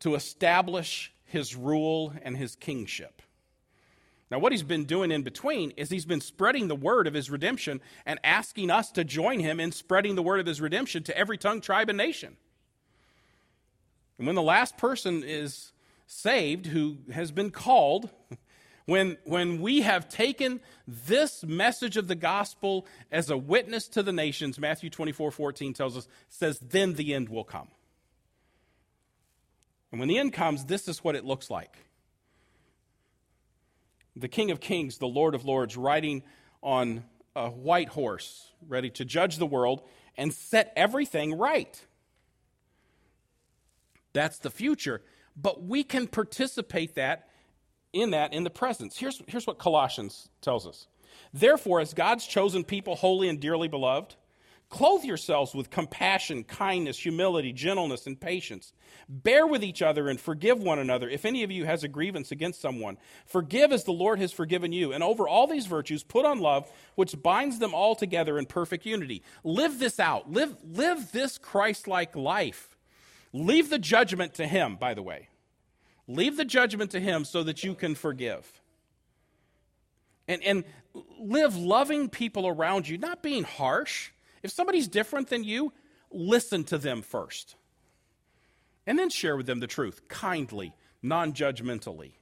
to 0.00 0.14
establish 0.14 1.12
his 1.24 1.56
rule 1.56 2.12
and 2.22 2.36
his 2.36 2.54
kingship. 2.56 3.22
Now, 4.30 4.38
what 4.38 4.52
he's 4.52 4.62
been 4.62 4.86
doing 4.86 5.10
in 5.10 5.22
between 5.22 5.72
is 5.72 5.90
he's 5.90 6.06
been 6.06 6.22
spreading 6.22 6.68
the 6.68 6.74
word 6.74 7.06
of 7.06 7.12
his 7.12 7.30
redemption 7.30 7.82
and 8.06 8.18
asking 8.24 8.70
us 8.70 8.90
to 8.92 9.04
join 9.04 9.40
him 9.40 9.60
in 9.60 9.72
spreading 9.72 10.14
the 10.14 10.22
word 10.22 10.40
of 10.40 10.46
his 10.46 10.60
redemption 10.60 11.02
to 11.02 11.16
every 11.16 11.36
tongue, 11.36 11.60
tribe, 11.60 11.90
and 11.90 11.98
nation. 11.98 12.38
And 14.16 14.26
when 14.26 14.36
the 14.36 14.42
last 14.42 14.78
person 14.78 15.22
is 15.22 15.72
saved 16.06 16.66
who 16.66 16.98
has 17.12 17.30
been 17.30 17.50
called, 17.50 18.10
when, 18.86 19.16
when 19.24 19.60
we 19.60 19.82
have 19.82 20.08
taken 20.08 20.60
this 20.86 21.44
message 21.44 21.96
of 21.96 22.08
the 22.08 22.14
gospel 22.14 22.86
as 23.10 23.30
a 23.30 23.36
witness 23.36 23.88
to 23.88 24.02
the 24.02 24.12
nations, 24.12 24.58
Matthew 24.58 24.90
24 24.90 25.30
14 25.30 25.74
tells 25.74 25.96
us, 25.96 26.08
says, 26.28 26.58
then 26.58 26.94
the 26.94 27.14
end 27.14 27.28
will 27.28 27.44
come. 27.44 27.68
And 29.90 29.98
when 29.98 30.08
the 30.08 30.18
end 30.18 30.32
comes, 30.32 30.64
this 30.64 30.88
is 30.88 31.04
what 31.04 31.16
it 31.16 31.24
looks 31.24 31.50
like 31.50 31.76
the 34.14 34.28
King 34.28 34.50
of 34.50 34.60
Kings, 34.60 34.98
the 34.98 35.08
Lord 35.08 35.34
of 35.34 35.44
Lords, 35.44 35.76
riding 35.76 36.22
on 36.62 37.04
a 37.34 37.48
white 37.48 37.88
horse, 37.88 38.50
ready 38.68 38.90
to 38.90 39.04
judge 39.04 39.38
the 39.38 39.46
world 39.46 39.82
and 40.16 40.32
set 40.34 40.72
everything 40.76 41.38
right. 41.38 41.80
That's 44.12 44.38
the 44.38 44.50
future 44.50 45.00
but 45.36 45.62
we 45.62 45.82
can 45.84 46.06
participate 46.06 46.94
that 46.96 47.28
in 47.92 48.10
that 48.10 48.32
in 48.32 48.44
the 48.44 48.50
presence. 48.50 48.96
Here's, 48.96 49.20
here's 49.26 49.46
what 49.46 49.58
Colossians 49.58 50.28
tells 50.40 50.66
us. 50.66 50.86
Therefore, 51.32 51.80
as 51.80 51.94
God's 51.94 52.26
chosen 52.26 52.64
people, 52.64 52.94
holy 52.94 53.28
and 53.28 53.38
dearly 53.38 53.68
beloved, 53.68 54.14
clothe 54.68 55.04
yourselves 55.04 55.54
with 55.54 55.68
compassion, 55.68 56.44
kindness, 56.44 56.98
humility, 56.98 57.52
gentleness, 57.52 58.06
and 58.06 58.18
patience. 58.18 58.72
Bear 59.08 59.46
with 59.46 59.62
each 59.62 59.82
other 59.82 60.08
and 60.08 60.18
forgive 60.18 60.58
one 60.58 60.78
another 60.78 61.08
if 61.08 61.26
any 61.26 61.42
of 61.42 61.50
you 61.50 61.66
has 61.66 61.84
a 61.84 61.88
grievance 61.88 62.32
against 62.32 62.60
someone. 62.60 62.96
Forgive 63.26 63.72
as 63.72 63.84
the 63.84 63.92
Lord 63.92 64.18
has 64.18 64.32
forgiven 64.32 64.72
you. 64.72 64.92
And 64.92 65.02
over 65.02 65.28
all 65.28 65.46
these 65.46 65.66
virtues, 65.66 66.02
put 66.02 66.24
on 66.24 66.40
love, 66.40 66.70
which 66.94 67.20
binds 67.22 67.58
them 67.58 67.74
all 67.74 67.94
together 67.94 68.38
in 68.38 68.46
perfect 68.46 68.86
unity. 68.86 69.22
Live 69.44 69.78
this 69.78 70.00
out. 70.00 70.30
Live, 70.30 70.54
live 70.64 71.12
this 71.12 71.36
Christ 71.36 71.86
like 71.86 72.16
life 72.16 72.71
Leave 73.32 73.70
the 73.70 73.78
judgment 73.78 74.34
to 74.34 74.46
Him, 74.46 74.76
by 74.76 74.94
the 74.94 75.02
way. 75.02 75.28
Leave 76.06 76.36
the 76.36 76.44
judgment 76.44 76.90
to 76.90 77.00
Him 77.00 77.24
so 77.24 77.42
that 77.42 77.64
you 77.64 77.74
can 77.74 77.94
forgive. 77.94 78.60
And, 80.28 80.42
and 80.42 80.64
live 81.18 81.56
loving 81.56 82.08
people 82.08 82.46
around 82.46 82.88
you, 82.88 82.98
not 82.98 83.22
being 83.22 83.44
harsh. 83.44 84.10
If 84.42 84.50
somebody's 84.50 84.88
different 84.88 85.28
than 85.28 85.44
you, 85.44 85.72
listen 86.10 86.64
to 86.64 86.78
them 86.78 87.02
first. 87.02 87.56
And 88.86 88.98
then 88.98 89.10
share 89.10 89.36
with 89.36 89.46
them 89.46 89.60
the 89.60 89.66
truth, 89.66 90.08
kindly, 90.08 90.74
non 91.02 91.32
judgmentally. 91.32 92.12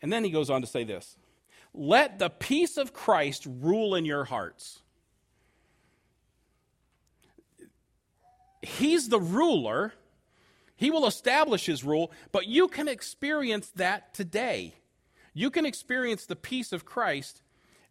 And 0.00 0.12
then 0.12 0.24
he 0.24 0.30
goes 0.30 0.50
on 0.50 0.60
to 0.60 0.66
say 0.66 0.84
this 0.84 1.16
Let 1.74 2.18
the 2.18 2.30
peace 2.30 2.76
of 2.76 2.92
Christ 2.92 3.46
rule 3.46 3.94
in 3.94 4.04
your 4.04 4.24
hearts 4.24 4.82
He's 8.62 9.08
the 9.08 9.20
ruler. 9.20 9.92
He 10.76 10.90
will 10.90 11.06
establish 11.06 11.66
his 11.66 11.84
rule, 11.84 12.12
but 12.30 12.46
you 12.46 12.68
can 12.68 12.88
experience 12.88 13.68
that 13.76 14.14
today. 14.14 14.74
You 15.34 15.50
can 15.50 15.66
experience 15.66 16.26
the 16.26 16.36
peace 16.36 16.72
of 16.72 16.84
Christ 16.84 17.42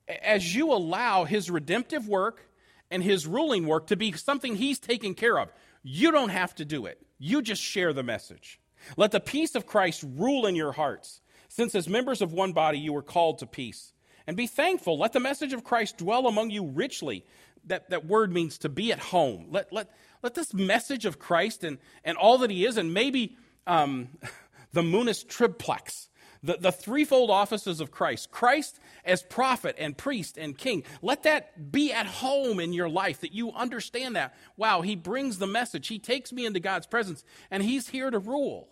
as 0.08 0.56
you 0.56 0.72
allow 0.72 1.24
his 1.24 1.50
redemptive 1.50 2.08
work 2.08 2.50
and 2.90 3.04
his 3.04 3.26
ruling 3.26 3.66
work 3.66 3.88
to 3.88 3.96
be 3.96 4.12
something 4.12 4.56
he's 4.56 4.80
taking 4.80 5.16
care 5.16 5.40
of. 5.40 5.52
You 5.84 6.12
don't 6.12 6.30
have 6.30 6.54
to 6.56 6.66
do 6.66 6.86
it, 6.86 7.02
you 7.18 7.42
just 7.42 7.62
share 7.62 7.94
the 7.94 8.04
message. 8.04 8.60
Let 8.98 9.12
the 9.12 9.20
peace 9.20 9.56
of 9.56 9.66
Christ 9.66 10.04
rule 10.16 10.46
in 10.46 10.56
your 10.56 10.72
hearts, 10.72 11.22
since 11.50 11.76
as 11.76 11.88
members 11.88 12.22
of 12.22 12.34
one 12.34 12.52
body 12.52 12.80
you 12.80 12.94
were 12.94 13.04
called 13.04 13.40
to 13.40 13.46
peace. 13.46 13.94
And 14.28 14.38
be 14.38 14.48
thankful. 14.48 14.98
Let 14.98 15.14
the 15.14 15.20
message 15.20 15.54
of 15.54 15.64
Christ 15.64 15.98
dwell 15.98 16.28
among 16.28 16.52
you 16.52 16.66
richly. 16.66 17.26
That, 17.66 17.90
that 17.90 18.06
word 18.06 18.32
means 18.32 18.58
to 18.60 18.70
be 18.70 18.92
at 18.92 19.00
home. 19.00 19.48
Let, 19.50 19.72
let, 19.72 19.90
let 20.24 20.34
this 20.34 20.54
message 20.54 21.06
of 21.06 21.20
Christ 21.20 21.64
and, 21.64 21.78
and 22.04 22.18
all 22.18 22.38
that 22.40 22.50
he 22.50 22.66
is, 22.66 22.78
and 22.78 22.94
maybe 22.94 23.38
um, 23.68 24.10
the 24.74 24.84
munus 24.84 25.24
triplex, 25.24 26.10
the, 26.44 26.58
the 26.58 26.72
threefold 26.72 27.30
offices 27.30 27.80
of 27.80 27.92
Christ, 27.92 28.32
Christ 28.32 28.80
as 29.06 29.22
prophet 29.24 29.76
and 29.78 29.98
priest 29.98 30.38
and 30.38 30.58
king, 30.58 30.84
let 31.02 31.24
that 31.24 31.72
be 31.72 31.94
at 31.94 32.08
home 32.08 32.60
in 32.60 32.74
your 32.74 32.90
life, 32.90 33.22
that 33.22 33.34
you 33.34 33.52
understand 33.52 34.16
that. 34.16 34.36
Wow, 34.58 34.82
he 34.82 34.96
brings 34.96 35.38
the 35.38 35.48
message. 35.48 35.88
He 35.88 36.00
takes 36.00 36.34
me 36.34 36.46
into 36.46 36.60
God's 36.60 36.88
presence, 36.88 37.24
and 37.50 37.64
he's 37.64 37.90
here 37.90 38.10
to 38.10 38.20
rule. 38.20 38.70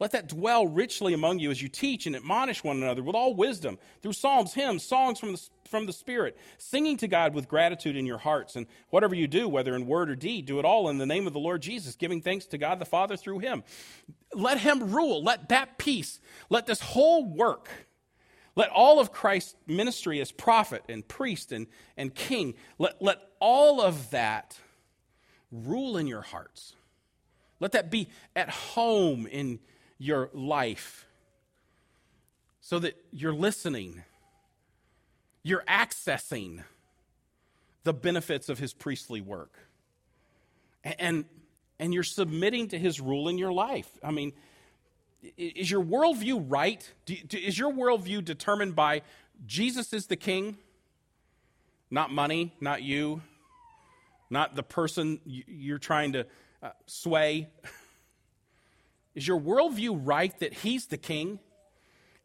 Let 0.00 0.12
that 0.12 0.28
dwell 0.28 0.66
richly 0.66 1.12
among 1.12 1.40
you 1.40 1.50
as 1.50 1.60
you 1.60 1.68
teach 1.68 2.06
and 2.06 2.14
admonish 2.14 2.62
one 2.62 2.76
another 2.76 3.02
with 3.02 3.16
all 3.16 3.34
wisdom 3.34 3.78
through 4.00 4.12
psalms, 4.12 4.54
hymns, 4.54 4.84
songs 4.84 5.18
from 5.18 5.32
the, 5.32 5.48
from 5.68 5.86
the 5.86 5.92
Spirit, 5.92 6.38
singing 6.56 6.96
to 6.98 7.08
God 7.08 7.34
with 7.34 7.48
gratitude 7.48 7.96
in 7.96 8.06
your 8.06 8.18
hearts. 8.18 8.54
And 8.54 8.66
whatever 8.90 9.16
you 9.16 9.26
do, 9.26 9.48
whether 9.48 9.74
in 9.74 9.86
word 9.86 10.08
or 10.08 10.14
deed, 10.14 10.46
do 10.46 10.60
it 10.60 10.64
all 10.64 10.88
in 10.88 10.98
the 10.98 11.06
name 11.06 11.26
of 11.26 11.32
the 11.32 11.40
Lord 11.40 11.62
Jesus, 11.62 11.96
giving 11.96 12.22
thanks 12.22 12.46
to 12.46 12.58
God 12.58 12.78
the 12.78 12.84
Father 12.84 13.16
through 13.16 13.40
him. 13.40 13.64
Let 14.32 14.58
him 14.58 14.92
rule. 14.92 15.22
Let 15.24 15.48
that 15.48 15.78
peace, 15.78 16.20
let 16.48 16.66
this 16.66 16.80
whole 16.80 17.24
work, 17.24 17.68
let 18.54 18.70
all 18.70 19.00
of 19.00 19.12
Christ's 19.12 19.56
ministry 19.66 20.20
as 20.20 20.30
prophet 20.30 20.84
and 20.88 21.06
priest 21.06 21.50
and, 21.50 21.66
and 21.96 22.14
king, 22.14 22.54
let, 22.78 23.02
let 23.02 23.18
all 23.40 23.80
of 23.80 24.10
that 24.10 24.56
rule 25.50 25.96
in 25.96 26.06
your 26.06 26.22
hearts. 26.22 26.74
Let 27.58 27.72
that 27.72 27.90
be 27.90 28.08
at 28.36 28.50
home 28.50 29.26
in 29.26 29.58
your 29.98 30.30
life 30.32 31.06
so 32.60 32.78
that 32.78 32.96
you're 33.12 33.32
listening, 33.32 34.02
you're 35.42 35.64
accessing 35.68 36.62
the 37.84 37.92
benefits 37.92 38.48
of 38.48 38.58
his 38.58 38.74
priestly 38.74 39.20
work. 39.20 39.58
And, 40.84 41.24
and 41.78 41.92
you're 41.92 42.02
submitting 42.02 42.68
to 42.68 42.78
his 42.78 43.00
rule 43.00 43.28
in 43.28 43.38
your 43.38 43.52
life. 43.52 43.88
I 44.02 44.10
mean, 44.10 44.32
is 45.36 45.70
your 45.70 45.82
worldview 45.82 46.44
right? 46.46 46.92
Is 47.08 47.58
your 47.58 47.72
worldview 47.72 48.24
determined 48.24 48.76
by 48.76 49.02
Jesus 49.46 49.92
is 49.92 50.06
the 50.06 50.16
king, 50.16 50.58
not 51.90 52.12
money, 52.12 52.54
not 52.60 52.82
you, 52.82 53.22
not 54.30 54.54
the 54.54 54.62
person 54.62 55.20
you're 55.24 55.78
trying 55.78 56.12
to 56.12 56.26
uh, 56.62 56.70
sway? 56.86 57.48
Is 59.18 59.26
your 59.26 59.40
worldview 59.40 60.00
right 60.04 60.38
that 60.38 60.54
He's 60.54 60.86
the 60.86 60.96
King? 60.96 61.40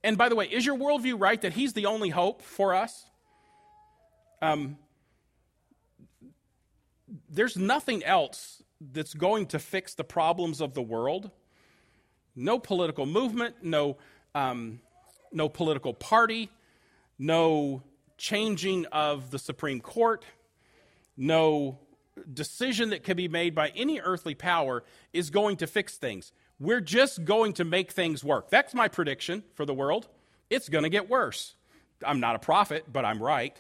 And 0.03 0.15
by 0.15 0.29
the 0.29 0.35
way, 0.35 0.45
is 0.45 0.63
your 0.63 0.77
worldview 0.77 1.19
right 1.19 1.41
that 1.41 1.53
He's 1.53 1.73
the 1.73 1.87
only 1.87 2.09
hope 2.09 2.43
for 2.43 2.75
us? 2.75 3.07
Um, 4.43 4.77
there's 7.27 7.57
nothing 7.57 8.03
else 8.03 8.61
that's 8.79 9.15
going 9.15 9.47
to 9.47 9.57
fix 9.57 9.95
the 9.95 10.03
problems 10.03 10.61
of 10.61 10.75
the 10.75 10.83
world. 10.83 11.31
No 12.35 12.59
political 12.59 13.07
movement, 13.07 13.55
no, 13.63 13.97
um, 14.35 14.79
no 15.31 15.49
political 15.49 15.95
party, 15.95 16.51
no 17.17 17.81
changing 18.19 18.85
of 18.91 19.31
the 19.31 19.39
Supreme 19.39 19.81
Court, 19.81 20.25
no 21.17 21.79
decision 22.31 22.91
that 22.91 23.03
can 23.03 23.17
be 23.17 23.27
made 23.27 23.55
by 23.55 23.69
any 23.69 23.99
earthly 23.99 24.35
power 24.35 24.83
is 25.11 25.31
going 25.31 25.57
to 25.57 25.65
fix 25.65 25.97
things. 25.97 26.31
We're 26.63 26.79
just 26.79 27.25
going 27.25 27.51
to 27.55 27.65
make 27.65 27.91
things 27.91 28.23
work. 28.23 28.49
That's 28.49 28.73
my 28.73 28.87
prediction 28.87 29.43
for 29.53 29.65
the 29.65 29.73
world. 29.73 30.07
It's 30.49 30.69
going 30.69 30.85
to 30.85 30.89
get 30.89 31.09
worse. 31.09 31.55
I'm 32.05 32.21
not 32.21 32.37
a 32.37 32.39
prophet, 32.39 32.85
but 32.89 33.03
I'm 33.03 33.21
right. 33.21 33.53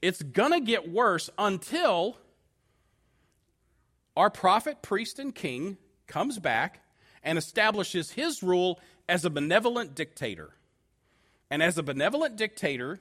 it's 0.00 0.22
going 0.22 0.52
to 0.52 0.60
get 0.60 0.90
worse 0.90 1.28
until 1.36 2.16
our 4.16 4.30
prophet, 4.30 4.80
priest, 4.80 5.18
and 5.18 5.34
king 5.34 5.76
comes 6.06 6.38
back 6.38 6.80
and 7.22 7.36
establishes 7.36 8.12
his 8.12 8.42
rule 8.42 8.80
as 9.06 9.26
a 9.26 9.30
benevolent 9.30 9.94
dictator. 9.94 10.54
And 11.50 11.62
as 11.62 11.76
a 11.76 11.82
benevolent 11.82 12.36
dictator, 12.36 13.00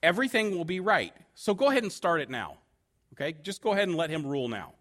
everything 0.00 0.56
will 0.56 0.64
be 0.64 0.78
right. 0.78 1.12
So 1.34 1.54
go 1.54 1.70
ahead 1.70 1.82
and 1.82 1.90
start 1.90 2.20
it 2.20 2.30
now. 2.30 2.58
Okay? 3.14 3.34
Just 3.42 3.62
go 3.62 3.72
ahead 3.72 3.88
and 3.88 3.96
let 3.96 4.10
him 4.10 4.24
rule 4.24 4.46
now. 4.46 4.74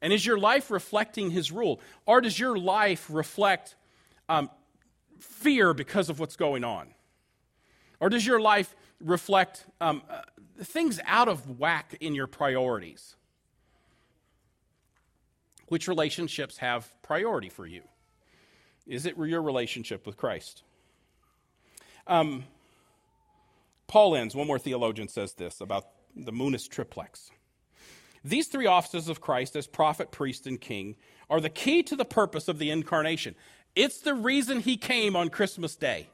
And 0.00 0.12
is 0.12 0.24
your 0.24 0.38
life 0.38 0.70
reflecting 0.70 1.30
his 1.30 1.50
rule? 1.50 1.80
Or 2.06 2.20
does 2.20 2.38
your 2.38 2.56
life 2.56 3.06
reflect 3.10 3.74
um, 4.28 4.50
fear 5.18 5.74
because 5.74 6.08
of 6.08 6.20
what's 6.20 6.36
going 6.36 6.64
on? 6.64 6.88
Or 8.00 8.08
does 8.08 8.24
your 8.24 8.40
life 8.40 8.76
reflect 9.00 9.66
um, 9.80 10.02
uh, 10.08 10.22
things 10.62 11.00
out 11.04 11.28
of 11.28 11.58
whack 11.58 11.96
in 12.00 12.14
your 12.14 12.26
priorities? 12.26 13.16
Which 15.66 15.88
relationships 15.88 16.58
have 16.58 16.90
priority 17.02 17.48
for 17.48 17.66
you? 17.66 17.82
Is 18.86 19.04
it 19.04 19.16
your 19.18 19.42
relationship 19.42 20.06
with 20.06 20.16
Christ? 20.16 20.62
Um, 22.06 22.44
Paul 23.86 24.16
ends, 24.16 24.34
one 24.34 24.46
more 24.46 24.58
theologian 24.58 25.08
says 25.08 25.34
this 25.34 25.60
about 25.60 25.86
the 26.16 26.32
munus 26.32 26.66
triplex. 26.66 27.30
These 28.24 28.48
three 28.48 28.66
offices 28.66 29.08
of 29.08 29.20
Christ 29.20 29.56
as 29.56 29.66
prophet, 29.66 30.10
priest, 30.10 30.46
and 30.46 30.60
king 30.60 30.96
are 31.30 31.40
the 31.40 31.50
key 31.50 31.82
to 31.84 31.96
the 31.96 32.04
purpose 32.04 32.48
of 32.48 32.58
the 32.58 32.70
incarnation. 32.70 33.34
It's 33.74 34.00
the 34.00 34.14
reason 34.14 34.60
he 34.60 34.76
came 34.76 35.14
on 35.14 35.28
Christmas 35.28 35.76
Day. 35.76 36.08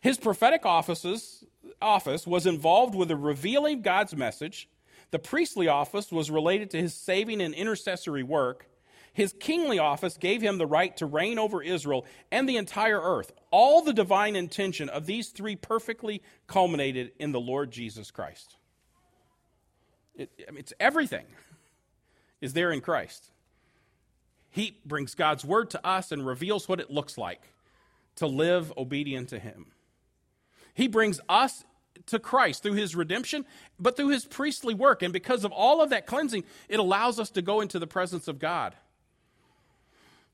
His 0.00 0.18
prophetic 0.18 0.64
offices, 0.64 1.44
office 1.80 2.26
was 2.26 2.46
involved 2.46 2.94
with 2.94 3.08
the 3.08 3.16
revealing 3.16 3.82
God's 3.82 4.14
message. 4.14 4.68
The 5.10 5.18
priestly 5.18 5.68
office 5.68 6.12
was 6.12 6.30
related 6.30 6.70
to 6.70 6.80
his 6.80 6.94
saving 6.94 7.40
and 7.40 7.54
intercessory 7.54 8.22
work. 8.22 8.68
His 9.12 9.32
kingly 9.32 9.78
office 9.78 10.16
gave 10.16 10.42
him 10.42 10.58
the 10.58 10.66
right 10.66 10.96
to 10.98 11.06
reign 11.06 11.38
over 11.38 11.62
Israel 11.62 12.04
and 12.30 12.48
the 12.48 12.58
entire 12.58 13.00
earth. 13.00 13.32
All 13.50 13.82
the 13.82 13.94
divine 13.94 14.36
intention 14.36 14.88
of 14.90 15.06
these 15.06 15.30
three 15.30 15.56
perfectly 15.56 16.22
culminated 16.46 17.12
in 17.18 17.32
the 17.32 17.40
Lord 17.40 17.70
Jesus 17.70 18.10
Christ. 18.10 18.56
It, 20.16 20.30
I 20.48 20.50
mean, 20.50 20.60
it's 20.60 20.72
everything 20.80 21.26
is 22.40 22.52
there 22.52 22.72
in 22.72 22.80
Christ. 22.80 23.30
He 24.50 24.78
brings 24.84 25.14
God's 25.14 25.44
word 25.44 25.70
to 25.70 25.86
us 25.86 26.12
and 26.12 26.26
reveals 26.26 26.68
what 26.68 26.80
it 26.80 26.90
looks 26.90 27.18
like 27.18 27.42
to 28.16 28.26
live 28.26 28.72
obedient 28.76 29.28
to 29.30 29.38
Him. 29.38 29.66
He 30.74 30.88
brings 30.88 31.20
us 31.28 31.64
to 32.06 32.18
Christ 32.18 32.62
through 32.62 32.74
His 32.74 32.96
redemption, 32.96 33.44
but 33.78 33.96
through 33.96 34.08
His 34.08 34.24
priestly 34.24 34.74
work. 34.74 35.02
And 35.02 35.12
because 35.12 35.44
of 35.44 35.52
all 35.52 35.82
of 35.82 35.90
that 35.90 36.06
cleansing, 36.06 36.44
it 36.68 36.80
allows 36.80 37.20
us 37.20 37.30
to 37.30 37.42
go 37.42 37.60
into 37.60 37.78
the 37.78 37.86
presence 37.86 38.28
of 38.28 38.38
God. 38.38 38.74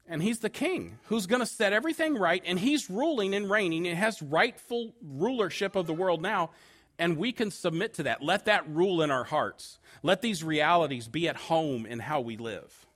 And 0.09 0.23
He's 0.23 0.41
the 0.41 0.51
King 0.51 0.99
who's 1.05 1.27
going 1.27 1.41
to 1.41 1.47
set 1.47 1.73
everything 1.73 2.15
right, 2.15 2.43
and 2.45 2.59
He's 2.59 2.91
ruling 2.91 3.35
and 3.35 3.51
reigning 3.51 3.87
and 3.89 3.99
has 3.99 4.23
rightful 4.23 4.93
rulership 5.03 5.75
of 5.75 5.87
the 5.87 5.95
world 5.95 6.23
now 6.23 6.51
and 6.99 7.17
we 7.17 7.33
can 7.33 7.51
submit 7.51 7.95
to 7.95 8.05
that. 8.05 8.23
Let 8.23 8.45
that 8.47 8.69
rule 8.69 9.03
in 9.03 9.11
our 9.11 9.25
hearts. 9.25 9.79
Let 10.03 10.23
these 10.23 10.45
realities 10.45 11.09
be 11.09 11.29
at 11.29 11.37
home 11.37 11.87
in 11.87 11.99
how 11.99 12.21
we 12.21 12.37
live. 12.37 12.87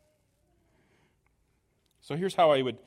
So 2.00 2.14
here's 2.14 2.35
how 2.35 2.52
I 2.52 2.62
would 2.62 2.78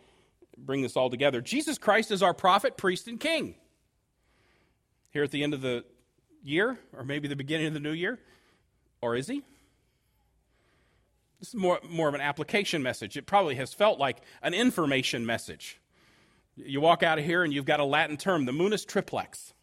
bring 0.58 0.82
this 0.82 0.96
all 0.96 1.10
together 1.10 1.42
Jesus 1.42 1.78
Christ 1.78 2.12
is 2.12 2.24
our 2.24 2.34
prophet, 2.34 2.78
priest, 2.78 3.08
and 3.08 3.20
king. 3.20 3.56
Here 5.12 5.24
at 5.24 5.32
the 5.32 5.44
end 5.44 5.54
of 5.54 5.62
the 5.62 5.84
year, 6.44 6.78
or 6.94 7.04
maybe 7.04 7.28
the 7.28 7.36
beginning 7.36 7.68
of 7.68 7.74
the 7.74 7.80
new 7.80 7.92
year, 7.92 8.20
or 9.02 9.16
is 9.16 9.28
he? 9.28 9.42
This 11.40 11.50
is 11.50 11.56
more, 11.56 11.80
more 11.90 12.08
of 12.08 12.14
an 12.14 12.22
application 12.22 12.84
message. 12.84 13.18
It 13.18 13.26
probably 13.26 13.56
has 13.56 13.74
felt 13.74 13.98
like 13.98 14.18
an 14.44 14.54
information 14.54 15.26
message. 15.26 15.80
You 16.56 16.82
walk 16.82 17.02
out 17.02 17.18
of 17.18 17.26
here 17.26 17.44
and 17.44 17.54
you've 17.54 17.66
got 17.66 17.80
a 17.80 17.86
Latin 17.86 18.18
term, 18.18 18.46
the 18.46 18.52
munus 18.52 18.84
triplex 18.84 19.54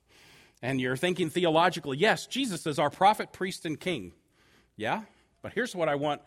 and 0.62 0.80
you're 0.80 0.96
thinking 0.96 1.30
theologically, 1.30 1.98
yes, 1.98 2.26
Jesus 2.26 2.66
is 2.66 2.78
our 2.78 2.90
prophet, 2.90 3.32
priest, 3.32 3.66
and 3.66 3.78
king. 3.78 4.12
Yeah? 4.76 5.02
But 5.42 5.52
here's 5.52 5.74
what 5.74 5.88
I 5.88 5.94
want, 5.94 6.22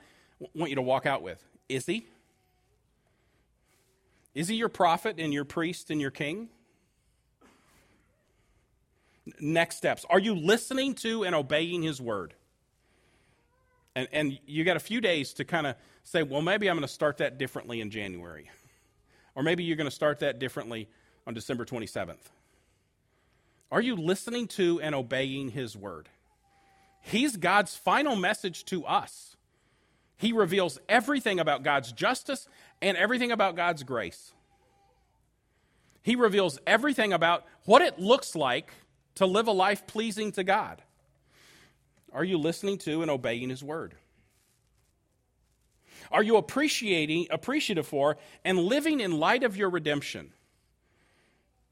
want 0.53 0.69
you 0.69 0.75
to 0.75 0.81
walk 0.81 1.05
out 1.05 1.21
with 1.21 1.43
Is 1.67 1.85
he? 1.85 2.07
Is 4.35 4.47
he 4.47 4.55
your 4.55 4.69
prophet 4.69 5.15
and 5.19 5.33
your 5.33 5.45
priest 5.45 5.89
and 5.89 5.99
your 5.99 6.11
king? 6.11 6.49
Next 9.39 9.77
steps. 9.77 10.05
Are 10.09 10.19
you 10.19 10.33
listening 10.33 10.95
to 10.95 11.23
and 11.23 11.35
obeying 11.35 11.81
his 11.81 12.01
word? 12.01 12.33
And, 13.95 14.07
and 14.11 14.39
you 14.45 14.63
got 14.63 14.77
a 14.77 14.79
few 14.79 15.01
days 15.01 15.33
to 15.33 15.45
kind 15.45 15.67
of 15.67 15.75
say, 16.03 16.23
well, 16.23 16.41
maybe 16.41 16.69
I'm 16.69 16.75
going 16.75 16.87
to 16.87 16.93
start 16.93 17.17
that 17.17 17.37
differently 17.37 17.81
in 17.81 17.89
January. 17.89 18.49
Or 19.35 19.43
maybe 19.43 19.63
you're 19.63 19.77
going 19.77 19.89
to 19.89 19.91
start 19.91 20.19
that 20.19 20.39
differently 20.39 20.87
on 21.27 21.33
December 21.33 21.65
27th. 21.65 22.17
Are 23.71 23.81
you 23.81 23.95
listening 23.95 24.47
to 24.49 24.81
and 24.81 24.95
obeying 24.95 25.49
His 25.49 25.77
word? 25.77 26.09
He's 27.01 27.37
God's 27.37 27.75
final 27.75 28.15
message 28.15 28.65
to 28.65 28.85
us. 28.85 29.35
He 30.17 30.33
reveals 30.33 30.79
everything 30.89 31.39
about 31.39 31.63
God's 31.63 31.91
justice 31.91 32.47
and 32.81 32.97
everything 32.97 33.31
about 33.31 33.55
God's 33.55 33.83
grace. 33.83 34.33
He 36.01 36.15
reveals 36.15 36.59
everything 36.65 37.13
about 37.13 37.45
what 37.65 37.81
it 37.81 37.99
looks 37.99 38.35
like 38.35 38.71
to 39.15 39.25
live 39.25 39.47
a 39.47 39.51
life 39.51 39.85
pleasing 39.85 40.31
to 40.33 40.43
God. 40.43 40.81
Are 42.11 42.23
you 42.23 42.37
listening 42.37 42.79
to 42.79 43.01
and 43.01 43.11
obeying 43.11 43.49
His 43.49 43.63
word? 43.63 43.95
Are 46.11 46.23
you 46.23 46.37
appreciating, 46.37 47.27
appreciative 47.29 47.85
for, 47.85 48.17
and 48.43 48.57
living 48.57 48.99
in 48.99 49.19
light 49.19 49.43
of 49.43 49.55
your 49.55 49.69
redemption? 49.69 50.31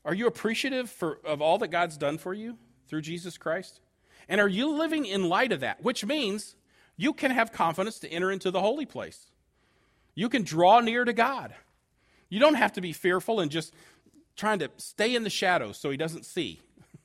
Are 0.07 0.13
you 0.13 0.25
appreciative 0.25 0.89
for, 0.89 1.19
of 1.25 1.41
all 1.41 1.57
that 1.57 1.67
God's 1.67 1.97
done 1.97 2.17
for 2.17 2.33
you 2.33 2.57
through 2.87 3.01
Jesus 3.01 3.37
Christ? 3.37 3.81
And 4.29 4.39
are 4.39 4.47
you 4.47 4.71
living 4.71 5.05
in 5.05 5.27
light 5.27 5.51
of 5.51 5.59
that? 5.59 5.83
Which 5.83 6.05
means 6.05 6.55
you 6.95 7.11
can 7.11 7.29
have 7.31 7.51
confidence 7.51 7.99
to 7.99 8.09
enter 8.09 8.31
into 8.31 8.49
the 8.49 8.61
holy 8.61 8.85
place. 8.85 9.27
You 10.15 10.29
can 10.29 10.43
draw 10.43 10.79
near 10.79 11.03
to 11.03 11.11
God. 11.11 11.53
You 12.29 12.39
don't 12.39 12.55
have 12.55 12.71
to 12.73 12.81
be 12.81 12.93
fearful 12.93 13.41
and 13.41 13.51
just 13.51 13.73
trying 14.37 14.59
to 14.59 14.71
stay 14.77 15.13
in 15.13 15.23
the 15.23 15.29
shadows 15.29 15.77
so 15.77 15.91
he 15.91 15.97
doesn't 15.97 16.25
see. 16.25 16.61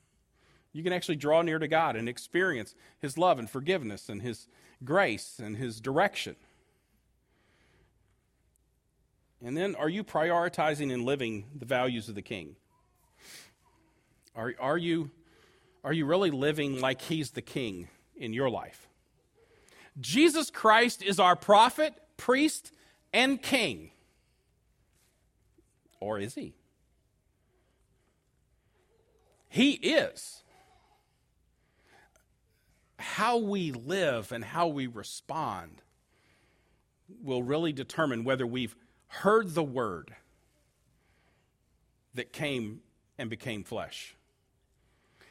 You 0.75 0.81
can 0.81 0.91
actually 0.91 1.17
draw 1.17 1.43
near 1.43 1.59
to 1.59 1.67
God 1.67 1.95
and 1.95 2.09
experience 2.09 2.73
his 2.97 3.15
love 3.15 3.37
and 3.37 3.47
forgiveness 3.47 4.09
and 4.09 4.23
his 4.23 4.47
grace 4.83 5.37
and 5.37 5.55
his 5.55 5.79
direction. 5.79 6.35
And 9.45 9.55
then, 9.55 9.75
are 9.75 9.87
you 9.87 10.03
prioritizing 10.03 10.91
and 10.91 11.05
living 11.05 11.45
the 11.55 11.67
values 11.67 12.09
of 12.09 12.15
the 12.15 12.23
king? 12.23 12.55
Are, 14.35 14.53
are, 14.59 14.77
you, 14.77 15.11
are 15.83 15.93
you 15.93 16.05
really 16.05 16.31
living 16.31 16.79
like 16.79 17.01
he's 17.01 17.31
the 17.31 17.41
king 17.41 17.87
in 18.15 18.33
your 18.33 18.49
life? 18.49 18.87
Jesus 19.99 20.49
Christ 20.49 21.03
is 21.03 21.19
our 21.19 21.35
prophet, 21.35 21.93
priest, 22.17 22.71
and 23.13 23.41
king. 23.41 23.91
Or 25.99 26.19
is 26.19 26.33
he? 26.33 26.55
He 29.49 29.73
is. 29.73 30.41
How 32.97 33.37
we 33.37 33.71
live 33.71 34.31
and 34.31 34.43
how 34.43 34.67
we 34.67 34.87
respond 34.87 35.83
will 37.21 37.43
really 37.43 37.71
determine 37.71 38.23
whether 38.23 38.47
we've 38.47 38.75
heard 39.07 39.53
the 39.53 39.63
word 39.63 40.15
that 42.15 42.33
came 42.33 42.81
and 43.17 43.29
became 43.29 43.63
flesh. 43.63 44.15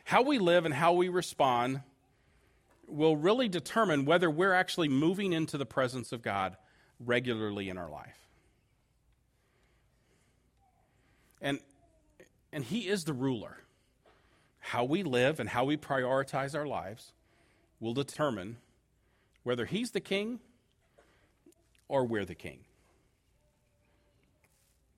How 0.05 0.22
we 0.22 0.38
live 0.38 0.64
and 0.64 0.74
how 0.74 0.92
we 0.92 1.09
respond 1.09 1.82
will 2.86 3.16
really 3.16 3.48
determine 3.48 4.05
whether 4.05 4.30
we're 4.30 4.53
actually 4.53 4.88
moving 4.88 5.32
into 5.32 5.57
the 5.57 5.66
presence 5.66 6.12
of 6.12 6.22
God 6.22 6.57
regularly 7.00 7.68
in 7.68 7.78
our 7.78 7.90
life. 7.90 8.18
And, 11.40 11.59
and 12.53 12.64
He 12.64 12.88
is 12.88 13.05
the 13.05 13.12
ruler. 13.12 13.59
How 14.59 14.84
we 14.84 15.03
live 15.03 15.40
and 15.40 15.48
how 15.48 15.64
we 15.64 15.76
prioritize 15.76 16.55
our 16.55 16.66
lives 16.66 17.12
will 17.80 17.94
determine 17.94 18.59
whether 19.42 19.66
He's 19.66 19.90
the 19.90 20.00
king 20.00 20.40
or 21.88 22.05
we're 22.05 22.24
the 22.24 22.34
king. 22.34 22.61